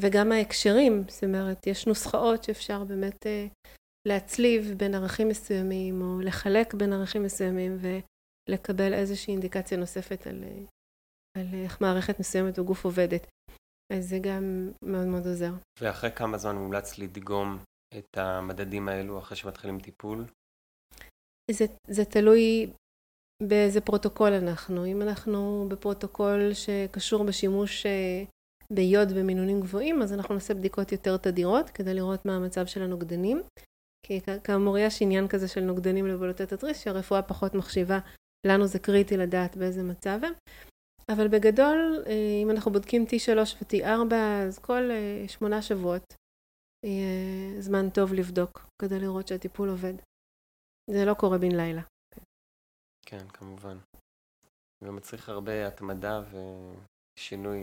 וגם 0.00 0.32
ההקשרים, 0.32 1.04
זאת 1.08 1.24
אומרת, 1.24 1.66
יש 1.66 1.86
נוסחאות 1.86 2.44
שאפשר 2.44 2.84
באמת 2.84 3.26
אה, 3.26 3.46
להצליב 4.08 4.74
בין 4.76 4.94
ערכים 4.94 5.28
מסוימים, 5.28 6.02
או 6.02 6.20
לחלק 6.20 6.74
בין 6.74 6.92
ערכים 6.92 7.22
מסוימים, 7.22 7.78
ולקבל 7.80 8.94
איזושהי 8.94 9.32
אינדיקציה 9.32 9.78
נוספת 9.78 10.26
על, 10.26 10.44
אה, 10.44 10.64
על 11.38 11.46
איך 11.64 11.80
מערכת 11.80 12.20
מסוימת 12.20 12.58
בגוף 12.58 12.84
עובדת. 12.84 13.26
אז 13.92 14.08
זה 14.08 14.18
גם 14.22 14.70
מאוד 14.82 15.06
מאוד 15.06 15.26
עוזר. 15.26 15.52
ואחרי 15.80 16.10
כמה 16.12 16.38
זמן 16.38 16.56
מומלץ 16.56 16.98
לדגום 16.98 17.58
את 17.98 18.18
המדדים 18.18 18.88
האלו 18.88 19.18
אחרי 19.18 19.36
שמתחילים 19.36 19.80
טיפול? 19.80 20.24
זה, 21.50 21.64
זה 21.88 22.04
תלוי 22.04 22.70
באיזה 23.48 23.80
פרוטוקול 23.80 24.32
אנחנו. 24.32 24.86
אם 24.86 25.02
אנחנו 25.02 25.66
בפרוטוקול 25.68 26.50
שקשור 26.54 27.24
בשימוש 27.24 27.86
אה, 27.86 28.24
ביוד 28.70 29.12
במינונים 29.12 29.60
גבוהים, 29.60 30.02
אז 30.02 30.12
אנחנו 30.12 30.34
נעשה 30.34 30.54
בדיקות 30.54 30.92
יותר 30.92 31.16
תדירות 31.16 31.70
כדי 31.70 31.94
לראות 31.94 32.26
מה 32.26 32.36
המצב 32.36 32.66
של 32.66 32.82
הנוגדנים. 32.82 33.42
כי 34.06 34.20
כאמור 34.44 34.78
יש 34.78 35.02
עניין 35.02 35.28
כזה 35.28 35.48
של 35.48 35.60
נוגדנים 35.60 36.06
לבלוטת 36.06 36.52
התריס, 36.52 36.80
שהרפואה 36.80 37.22
פחות 37.22 37.54
מחשיבה, 37.54 37.98
לנו 38.46 38.66
זה 38.66 38.78
קריטי 38.78 39.16
לדעת 39.16 39.56
באיזה 39.56 39.82
מצב 39.82 40.18
הם. 40.22 40.32
אבל 41.08 41.28
בגדול, 41.28 42.02
אה, 42.06 42.12
אם 42.42 42.50
אנחנו 42.50 42.72
בודקים 42.72 43.04
T3 43.04 43.38
ו-T4, 43.38 44.14
אז 44.46 44.58
כל 44.58 44.90
אה, 44.90 45.28
שמונה 45.28 45.62
שבועות 45.62 46.14
יהיה 46.84 47.60
זמן 47.60 47.90
טוב 47.90 48.14
לבדוק, 48.14 48.66
כדי 48.82 48.98
לראות 48.98 49.28
שהטיפול 49.28 49.68
עובד. 49.68 49.94
זה 50.90 51.04
לא 51.04 51.14
קורה 51.14 51.38
בן 51.38 51.52
לילה. 51.56 51.82
כן, 53.06 53.28
כמובן. 53.28 53.78
זה 54.84 54.90
מצריך 54.90 55.28
הרבה 55.28 55.66
התמדה 55.68 56.22
ושינוי 56.30 57.58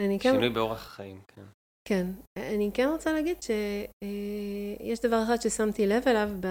אה, 0.00 0.18
כן... 0.22 0.32
שינוי 0.32 0.50
באורח 0.50 0.86
החיים, 0.86 1.22
כן. 1.28 1.44
כן. 1.88 2.06
אני 2.38 2.70
כן 2.74 2.88
רוצה 2.92 3.12
להגיד 3.12 3.36
שיש 3.42 5.00
דבר 5.00 5.22
אחד 5.24 5.36
ששמתי 5.40 5.86
לב 5.86 6.02
אליו, 6.06 6.28
ב... 6.40 6.46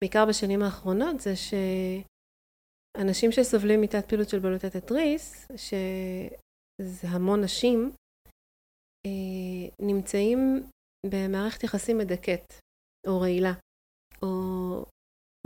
בעיקר 0.00 0.24
בשנים 0.28 0.62
האחרונות, 0.62 1.20
זה 1.20 1.36
ש... 1.36 1.54
אנשים 3.00 3.32
שסובלים 3.32 3.80
מתת 3.80 4.08
פעילות 4.08 4.28
של 4.28 4.38
בלוטת 4.38 4.74
התריס, 4.74 5.48
שזה 5.56 7.08
המון 7.08 7.44
נשים, 7.44 7.92
אה, 9.06 9.86
נמצאים 9.86 10.38
במערכת 11.06 11.64
יחסים 11.64 11.98
מדכאת, 11.98 12.52
או 13.06 13.20
רעילה, 13.20 13.52
או 14.22 14.28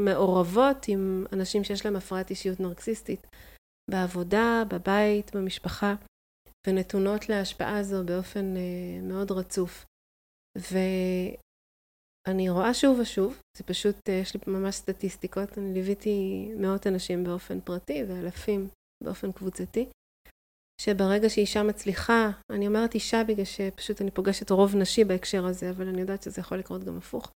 מעורבות 0.00 0.88
עם 0.88 1.26
אנשים 1.32 1.64
שיש 1.64 1.84
להם 1.84 1.96
הפרעת 1.96 2.30
אישיות 2.30 2.60
נרקסיסטית, 2.60 3.26
בעבודה, 3.90 4.62
בבית, 4.68 5.36
במשפחה, 5.36 5.94
ונתונות 6.66 7.28
להשפעה 7.28 7.78
הזו 7.78 8.04
באופן 8.04 8.56
אה, 8.56 9.00
מאוד 9.02 9.30
רצוף. 9.30 9.84
ו... 10.58 10.78
אני 12.28 12.50
רואה 12.50 12.74
שוב 12.74 12.98
ושוב, 12.98 13.40
זה 13.56 13.64
פשוט, 13.64 14.08
אה, 14.08 14.14
יש 14.14 14.34
לי 14.34 14.40
ממש 14.46 14.74
סטטיסטיקות, 14.74 15.58
אני 15.58 15.74
ליוויתי 15.74 16.48
מאות 16.56 16.86
אנשים 16.86 17.24
באופן 17.24 17.60
פרטי 17.60 18.04
ואלפים 18.04 18.68
באופן 19.04 19.32
קבוצתי, 19.32 19.88
שברגע 20.80 21.28
שאישה 21.28 21.62
מצליחה, 21.62 22.30
אני 22.50 22.66
אומרת 22.66 22.94
אישה 22.94 23.24
בגלל 23.24 23.44
שפשוט 23.44 24.00
אני 24.02 24.10
פוגשת 24.10 24.50
רוב 24.50 24.76
נשי 24.76 25.04
בהקשר 25.04 25.46
הזה, 25.46 25.70
אבל 25.70 25.88
אני 25.88 26.00
יודעת 26.00 26.22
שזה 26.22 26.40
יכול 26.40 26.58
לקרות 26.58 26.84
גם 26.84 26.98
הפוך. 26.98 27.32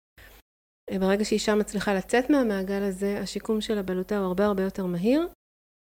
ברגע 1.01 1.25
שאישה 1.25 1.55
מצליחה 1.55 1.95
לצאת 1.95 2.31
מהמעגל 2.31 2.83
הזה, 2.83 3.21
השיקום 3.21 3.61
של 3.61 3.79
הבלוטה 3.79 4.19
הוא 4.19 4.27
הרבה 4.27 4.45
הרבה 4.45 4.63
יותר 4.63 4.87
מהיר, 4.87 5.29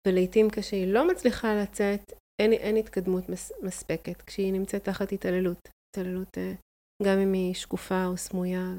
ולעיתים 0.07 0.47
כשהיא 0.51 0.87
לא 0.87 1.07
מצליחה 1.07 1.55
לצאת, 1.55 2.13
אין, 2.41 2.53
אין 2.53 2.75
התקדמות 2.77 3.29
מס, 3.29 3.51
מספקת, 3.63 4.21
כשהיא 4.21 4.53
נמצאת 4.53 4.83
תחת 4.83 5.11
התעללות, 5.11 5.69
התעללות 5.89 6.37
אה, 6.37 6.53
גם 7.03 7.19
אם 7.19 7.33
היא 7.33 7.53
שקופה 7.53 8.05
או 8.05 8.17
סמויה, 8.17 8.73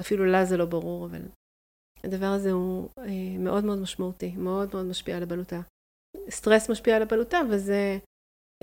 ואפילו 0.00 0.24
לה 0.24 0.44
זה 0.44 0.56
לא 0.56 0.64
ברור, 0.64 1.06
אבל 1.06 1.22
הדבר 2.04 2.26
הזה 2.26 2.52
הוא 2.52 2.88
אה, 2.98 3.38
מאוד 3.38 3.64
מאוד 3.64 3.78
משמעותי, 3.78 4.36
מאוד 4.36 4.68
מאוד 4.74 4.86
משפיע 4.86 5.16
על 5.16 5.22
הבלוטה. 5.22 5.60
סטרס 6.30 6.70
משפיע 6.70 6.96
על 6.96 7.02
הבלוטה, 7.02 7.40
וזה 7.50 7.98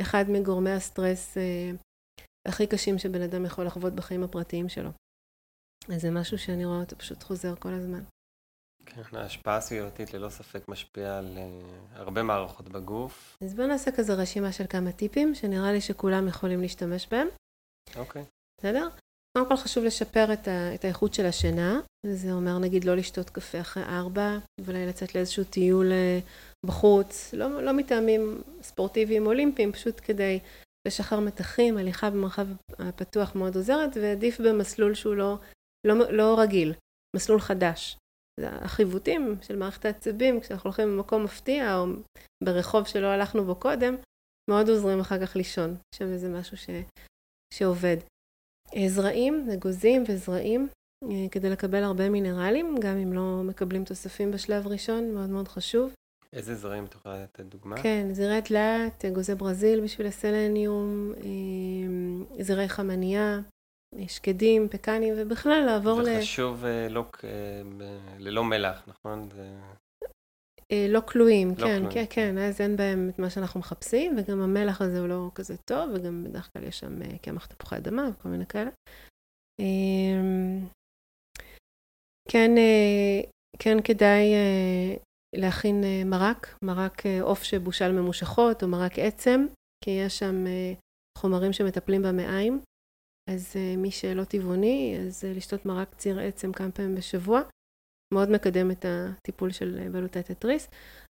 אחד 0.02 0.26
מגורמי 0.30 0.72
הסטרס 0.72 1.38
אה, 1.38 1.72
הכי 2.48 2.68
קשים 2.68 2.98
שבן 2.98 3.22
אדם 3.22 3.46
יכול 3.46 3.66
לחוות 3.66 3.94
בחיים 3.94 4.24
הפרטיים 4.24 4.70
שלו. 4.70 4.90
אז 5.90 6.02
זה 6.02 6.12
משהו 6.12 6.38
שאני 6.38 6.66
רואה 6.66 6.80
אותו 6.80 6.98
פשוט 6.98 7.24
חוזר 7.24 7.56
כל 7.56 7.74
הזמן. 7.74 8.04
כן, 8.86 9.02
ההשפעה 9.14 9.58
הסביבתית 9.58 10.14
ללא 10.14 10.30
ספק 10.30 10.68
משפיעה 10.68 11.18
על 11.18 11.38
uh, 11.38 12.00
הרבה 12.00 12.24
מערכות 12.24 12.70
בגוף. 12.70 13.38
אז 13.44 13.54
בואו 13.54 13.68
נעשה 13.68 13.92
כזה 13.92 14.14
רשימה 14.14 14.52
של 14.52 14.64
כמה 14.70 14.92
טיפים, 14.92 15.36
שנראה 15.36 15.72
לי 15.72 15.82
שכולם 15.82 16.28
יכולים 16.28 16.62
להשתמש 16.62 17.08
בהם. 17.12 17.28
אוקיי. 17.96 18.22
Okay. 18.22 18.26
בסדר? 18.60 18.88
קודם 19.38 19.48
כל 19.48 19.56
חשוב 19.56 19.84
לשפר 19.84 20.34
את, 20.34 20.48
ה, 20.48 20.76
את 20.76 20.86
האיכות 20.86 21.14
של 21.14 21.26
השינה, 21.26 21.80
זה 22.06 22.32
אומר 22.32 22.58
נגיד 22.60 22.84
לא 22.84 22.96
לשתות 22.96 23.30
קפה 23.30 23.62
אחרי 23.62 23.84
ארבע, 23.84 24.38
ואולי 24.62 24.88
לצאת 24.88 25.16
לאיזשהו 25.16 25.44
טיול 25.44 25.92
אה, 25.92 26.20
בחוץ, 26.66 27.34
לא, 27.34 27.64
לא 27.64 27.74
מטעמים 27.74 28.42
ספורטיביים 28.62 29.28
אולימפיים, 29.28 29.72
פשוט 29.72 30.02
כדי 30.04 30.40
לשחרר 30.88 31.20
מתחים, 31.20 31.78
הליכה 31.78 32.10
במרחב 32.10 32.48
הפתוח 32.80 33.36
מאוד 33.36 33.56
עוזרת, 33.56 33.98
ועדיף 34.02 34.42
במסלול 34.42 34.94
שהוא 34.94 35.16
לא, 35.16 35.38
לא, 35.88 36.12
לא 36.12 36.36
רגיל, 36.40 36.74
מסלול 37.16 37.40
חדש. 37.40 37.98
החיווטים 38.40 39.36
של 39.42 39.56
מערכת 39.56 39.86
העצבים, 39.86 40.40
כשאנחנו 40.40 40.68
הולכים 40.68 40.88
במקום 40.88 41.24
מפתיע, 41.24 41.78
או 41.78 41.86
ברחוב 42.44 42.88
שלא 42.88 43.08
הלכנו 43.08 43.44
בו 43.44 43.56
קודם, 43.56 43.96
מאוד 44.50 44.70
עוזרים 44.70 45.00
אחר 45.00 45.26
כך 45.26 45.36
לישון. 45.36 45.70
יש 45.72 46.00
שם 46.00 46.06
איזה 46.06 46.30
משהו 46.30 46.58
ש, 46.58 46.70
שעובד. 47.54 47.98
אה, 48.76 48.90
זרעים, 48.90 49.48
אגוזים 49.54 50.04
וזרעים, 50.08 50.68
אה, 51.04 51.30
כדי 51.32 51.50
לקבל 51.50 51.84
הרבה 51.84 52.10
מינרלים, 52.10 52.76
גם 52.80 52.98
אם 52.98 53.14
לא 53.14 53.42
מקבלים 53.44 53.86
תוספים 53.86 54.32
בשלב 54.32 54.68
ראשון, 54.68 55.14
מאוד 55.14 55.30
מאוד 55.30 55.48
חשוב. 55.48 55.94
איזה 56.34 56.56
זרעים 56.56 56.86
את 56.86 56.94
יכולה 56.94 57.24
לתת 57.24 57.46
דוגמה? 57.46 57.82
כן, 57.84 58.14
זרעי 58.14 58.42
תלת, 58.42 59.06
אגוזי 59.06 59.36
ברזיל 59.36 59.82
בשביל 59.82 60.08
הסלניום, 60.08 61.14
אה, 61.18 62.44
זרעי 62.44 62.70
חמניה, 62.70 63.40
שקדים, 64.08 64.70
פקנים, 64.70 65.14
ובכלל 65.18 65.64
לעבור 65.66 66.02
ל... 66.02 66.06
זה 66.06 66.18
חשוב 66.22 66.66
לא, 66.90 67.06
ללא 68.20 68.44
מלח, 68.44 68.88
נכון? 68.88 69.30
אה, 70.72 70.86
לא 70.90 71.00
כלואים, 71.08 71.50
לא 71.50 71.56
כן, 71.56 71.78
כלואים. 71.78 71.90
כן, 71.90 72.06
כן, 72.10 72.38
אז 72.38 72.62
אין 72.62 72.78
בהם 72.78 73.10
את 73.10 73.20
מה 73.20 73.30
שאנחנו 73.30 73.60
מחפשים, 73.60 74.16
וגם 74.18 74.42
המלח 74.42 74.82
הזה 74.82 75.00
הוא 75.00 75.08
לא 75.08 75.32
כזה 75.36 75.58
טוב, 75.58 75.90
וגם 75.94 76.24
בדרך 76.24 76.50
כלל 76.54 76.64
יש 76.64 76.80
שם 76.80 77.02
אה, 77.02 77.18
קמח 77.18 77.46
תפוחי 77.46 77.78
אדמה 77.78 78.10
וכל 78.14 78.30
מיני 78.30 78.46
כאלה. 78.46 78.70
אמ, 79.60 80.68
כן, 82.30 82.52
אה, 82.58 83.22
כן 83.60 83.78
כדאי 83.84 84.34
להכין 85.36 85.84
מרק, 86.06 86.58
מרק 86.64 87.04
עוף 87.22 87.44
שבושל 87.44 87.92
ממושכות, 87.92 88.64
או 88.64 88.68
מרק 88.68 89.00
עצם, 89.00 89.46
כי 89.84 89.92
יש 89.92 90.20
שם 90.20 90.46
חומרים 91.18 91.54
שמטפלים 91.54 92.02
במעיים. 92.02 92.62
אז 93.34 93.56
מי 93.78 93.92
שלא 93.92 94.24
טבעוני, 94.24 94.98
אז 95.08 95.24
לשתות 95.24 95.66
מרק 95.66 95.96
ציר 95.96 96.20
עצם 96.20 96.52
כמה 96.52 96.72
פעמים 96.72 96.96
בשבוע. 96.96 97.42
מאוד 98.14 98.30
מקדם 98.30 98.72
את 98.72 98.86
הטיפול 98.88 99.52
של 99.52 99.90
בלוטת 99.92 100.30
התריס. 100.30 100.68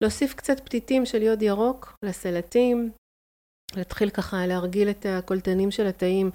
להוסיף 0.02 0.34
קצת 0.34 0.60
פתיתים 0.60 1.06
של 1.06 1.22
יוד 1.22 1.42
ירוק 1.42 1.98
לסלטים, 2.04 2.90
להתחיל 3.76 4.10
ככה 4.10 4.46
להרגיל 4.46 4.90
את 4.90 5.06
הקולטנים 5.08 5.70
של 5.70 5.86
התאים 5.86 6.30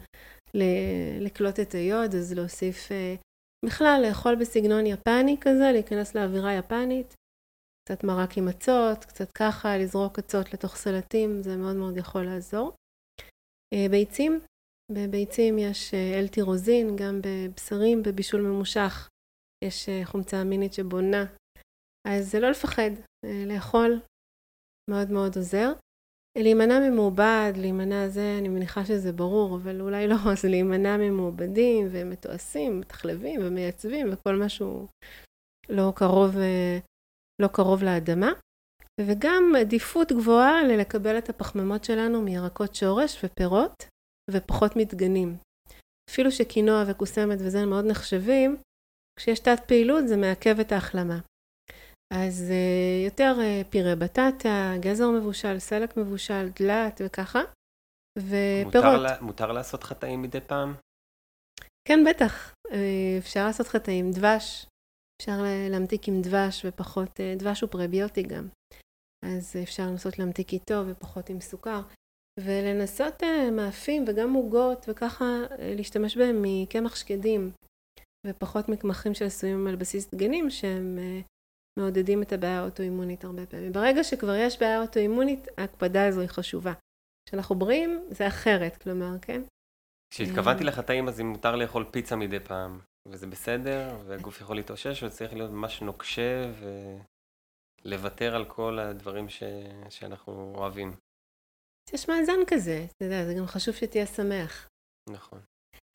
לקלוט 1.19 1.59
את 1.59 1.71
היוד, 1.71 2.15
אז 2.15 2.33
להוסיף, 2.33 2.91
אה, 2.91 3.15
בכלל 3.65 4.05
לאכול 4.07 4.35
בסגנון 4.35 4.85
יפני 4.85 5.37
כזה, 5.41 5.71
להיכנס 5.71 6.15
לאווירה 6.15 6.53
יפנית, 6.53 7.15
קצת 7.85 8.03
מרק 8.03 8.37
עם 8.37 8.47
אצות, 8.47 9.05
קצת 9.05 9.31
ככה, 9.31 9.77
לזרוק 9.77 10.19
אצות 10.19 10.53
לתוך 10.53 10.75
סלטים, 10.75 11.41
זה 11.41 11.57
מאוד 11.57 11.75
מאוד 11.75 11.97
יכול 11.97 12.25
לעזור. 12.25 12.73
אה, 13.73 13.85
ביצים, 13.91 14.39
בביצים 14.89 15.57
יש 15.57 15.93
אלטירוזין, 15.93 16.95
גם 16.95 17.21
בבשרים, 17.23 18.03
בבישול 18.03 18.41
ממושך. 18.41 19.09
יש 19.63 19.89
חומצה 20.03 20.41
אמינית 20.41 20.73
שבונה, 20.73 21.25
אז 22.07 22.31
זה 22.31 22.39
לא 22.39 22.49
לפחד, 22.49 22.91
לאכול. 23.47 23.99
מאוד 24.89 25.11
מאוד 25.11 25.35
עוזר. 25.35 25.73
להימנע 26.37 26.79
ממעובד, 26.79 27.53
להימנע 27.55 28.07
זה, 28.07 28.35
אני 28.39 28.49
מניחה 28.49 28.85
שזה 28.85 29.11
ברור, 29.11 29.55
אבל 29.55 29.81
אולי 29.81 30.07
לא, 30.07 30.15
אז 30.31 30.45
להימנע 30.45 30.97
ממעובדים 30.97 31.87
ומתועשים, 31.91 32.79
מתחלבים 32.79 33.41
ומייצבים 33.43 34.07
וכל 34.13 34.35
משהו 34.35 34.87
לא 35.69 35.93
קרוב, 35.95 36.35
לא 37.41 37.47
קרוב 37.47 37.83
לאדמה. 37.83 38.31
וגם 39.01 39.53
עדיפות 39.59 40.11
גבוהה 40.11 40.63
ללקבל 40.63 41.17
את 41.17 41.29
הפחמימות 41.29 41.83
שלנו 41.83 42.21
מירקות 42.21 42.75
שורש 42.75 43.23
ופירות 43.23 43.87
ופחות 44.31 44.75
מדגנים. 44.75 45.37
אפילו 46.09 46.31
שקינוע 46.31 46.83
וקוסמת 46.87 47.37
וזה 47.39 47.65
מאוד 47.65 47.85
נחשבים, 47.85 48.57
כשיש 49.19 49.39
תת 49.39 49.59
פעילות 49.67 50.07
זה 50.07 50.17
מעכב 50.17 50.59
את 50.59 50.71
ההחלמה. 50.71 51.19
אז 52.13 52.43
uh, 52.49 53.05
יותר 53.05 53.35
uh, 53.39 53.71
פירה 53.71 53.95
בטטה, 53.95 54.73
גזר 54.79 55.09
מבושל, 55.09 55.59
סלק 55.59 55.97
מבושל, 55.97 56.49
דלת 56.59 57.01
וככה, 57.05 57.39
ופירות. 58.17 58.75
מותר, 58.75 59.21
מותר 59.21 59.51
לעשות 59.51 59.83
חטאים 59.83 60.21
מדי 60.21 60.41
פעם? 60.41 60.73
כן, 61.87 61.99
בטח. 62.09 62.53
Uh, 62.67 62.71
אפשר 63.19 63.45
לעשות 63.45 63.67
חטאים. 63.67 64.11
דבש, 64.11 64.65
אפשר 65.21 65.41
להמתיק 65.69 66.07
עם 66.07 66.21
דבש 66.21 66.65
ופחות, 66.65 67.19
דבש 67.37 67.61
הוא 67.61 67.69
פרביוטי 67.69 68.23
גם. 68.23 68.47
אז 69.25 69.55
אפשר 69.63 69.83
לנסות 69.83 70.19
להמתיק 70.19 70.53
איתו 70.53 70.83
ופחות 70.87 71.29
עם 71.29 71.41
סוכר. 71.41 71.81
ולנסות 72.39 73.23
uh, 73.23 73.51
מאפים 73.51 74.05
וגם 74.07 74.33
עוגות 74.33 74.85
וככה 74.89 75.25
uh, 75.25 75.53
להשתמש 75.59 76.17
בהם 76.17 76.41
מקמח 76.41 76.95
שקדים 76.95 77.51
ופחות 78.27 78.69
מקמחים 78.69 79.13
שעשויים 79.13 79.67
על 79.67 79.75
בסיס 79.75 80.09
דגנים 80.15 80.49
שהם 80.49 80.97
uh, 80.97 81.23
מעודדים 81.79 82.21
את 82.21 82.33
הבעיה 82.33 82.59
האוטואימונית 82.59 83.23
הרבה 83.23 83.45
פעמים. 83.45 83.71
ברגע 83.71 84.03
שכבר 84.03 84.35
יש 84.35 84.59
בעיה 84.59 84.81
אוטואימונית, 84.81 85.47
ההקפדה 85.57 86.07
הזו 86.07 86.21
היא 86.21 86.29
חשובה. 86.29 86.73
כשאנחנו 87.25 87.55
בריאים, 87.55 88.05
זה 88.09 88.27
אחרת, 88.27 88.77
כלומר, 88.77 89.19
כן? 89.21 89.41
כשהתכוונתי 90.13 90.63
לחטאים, 90.63 91.07
אז 91.07 91.21
אם 91.21 91.25
מותר 91.25 91.55
לאכול 91.55 91.85
פיצה 91.91 92.15
מדי 92.15 92.39
פעם, 92.39 92.79
וזה 93.07 93.27
בסדר, 93.27 93.97
והגוף 94.05 94.41
יכול 94.41 94.55
להתאושש, 94.55 95.03
וצריך 95.03 95.33
להיות 95.33 95.51
ממש 95.51 95.81
נוקשה 95.81 96.51
ולוותר 97.85 98.35
על 98.35 98.45
כל 98.45 98.79
הדברים 98.79 99.29
ש... 99.29 99.43
שאנחנו 99.89 100.53
אוהבים. 100.57 100.93
יש 101.93 102.09
מאזן 102.09 102.39
כזה, 102.47 102.85
אתה 102.85 103.05
יודע, 103.05 103.25
זה 103.25 103.33
גם 103.39 103.45
חשוב 103.45 103.75
שתהיה 103.75 104.05
שמח. 104.05 104.67
נכון. 105.09 105.39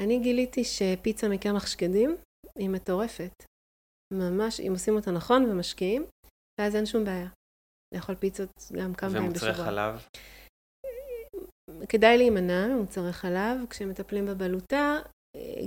אני 0.03 0.19
גיליתי 0.19 0.65
שפיצה 0.65 1.29
מקמח 1.29 1.67
שקדים 1.67 2.17
היא 2.59 2.69
מטורפת. 2.69 3.33
ממש, 4.13 4.61
אם 4.61 4.73
עושים 4.73 4.95
אותה 4.95 5.11
נכון 5.11 5.45
ומשקיעים, 5.45 6.07
ואז 6.61 6.77
אין 6.77 6.87
שום 6.87 7.05
בעיה. 7.05 7.29
לאכול 7.95 8.15
פיצות 8.15 8.51
גם 8.73 8.95
כמה 8.95 9.11
פעמים 9.11 9.33
בשבוע. 9.33 9.49
ומוצרי 9.49 9.65
חלב? 9.65 10.07
כדאי 11.89 12.17
להימנע 12.19 12.67
ממוצרי 12.67 13.13
חלב 13.13 13.67
כשמטפלים 13.71 14.27
בבלוטה. 14.27 14.99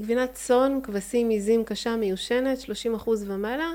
גבינת 0.02 0.34
צאן, 0.34 0.80
כבשים, 0.84 1.30
עיזים 1.30 1.66
קשה, 1.66 1.96
מיושנת, 1.96 2.58
30% 3.06 3.10
ומעלה. 3.28 3.74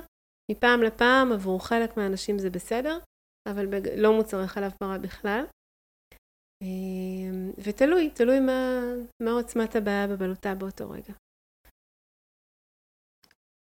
מפעם 0.50 0.82
לפעם, 0.82 1.32
עבור 1.32 1.66
חלק 1.66 1.96
מהאנשים 1.96 2.38
זה 2.38 2.50
בסדר, 2.50 2.98
אבל 3.48 3.66
בג... 3.66 3.88
לא 3.96 4.12
מוצרי 4.12 4.48
חלב 4.48 4.72
פרה 4.80 4.98
בכלל. 4.98 5.44
ותלוי, 7.64 8.10
תלוי 8.10 8.40
מה, 8.40 8.80
מה 9.22 9.30
עוצמת 9.30 9.76
הבעיה 9.76 10.06
בבלוטה 10.06 10.54
באותו 10.54 10.90
רגע. 10.90 11.14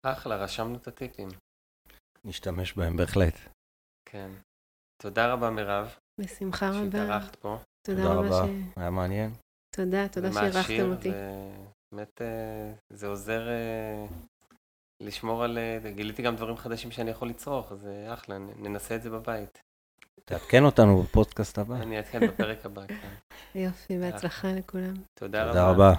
אחלה, 0.02 0.36
רשמנו 0.36 0.76
את 0.76 0.88
הטיפים. 0.88 1.28
נשתמש 2.24 2.72
בהם 2.72 2.96
בהחלט. 2.96 3.34
כן. 4.08 4.30
תודה 5.02 5.32
רבה, 5.32 5.50
מירב. 5.50 5.94
בשמחה 6.20 6.68
רבה. 6.68 6.84
שהתארחת 6.84 7.36
פה. 7.36 7.58
תודה, 7.86 8.02
תודה 8.02 8.14
רבה. 8.14 8.46
ש... 8.46 8.76
היה 8.76 8.90
מעניין. 8.90 9.30
תודה, 9.76 10.08
תודה 10.08 10.32
שאירחתם 10.32 10.92
אותי. 10.92 11.10
באמת, 11.92 12.22
אה, 12.22 12.72
זה 12.92 13.06
עוזר 13.06 13.48
אה, 13.48 14.06
לשמור 15.02 15.44
על... 15.44 15.58
אה, 15.58 15.90
גיליתי 15.90 16.22
גם 16.22 16.36
דברים 16.36 16.56
חדשים 16.56 16.90
שאני 16.90 17.10
יכול 17.10 17.28
לצרוך, 17.28 17.72
אז 17.72 17.88
אחלה, 18.12 18.38
ננסה 18.38 18.96
את 18.96 19.02
זה 19.02 19.10
בבית. 19.10 19.65
תעדכן 20.24 20.64
אותנו 20.64 21.02
בפודקאסט 21.02 21.58
הבא. 21.58 21.76
אני 21.76 21.96
אעדכן 21.96 22.26
בפרק 22.26 22.66
הבא, 22.66 22.82
כן. 22.86 22.94
יופי, 23.54 23.98
בהצלחה 23.98 24.48
לכולם. 24.52 24.94
תודה 25.14 25.42
רבה. 25.42 25.52
תודה 25.52 25.70
רבה. 25.70 25.92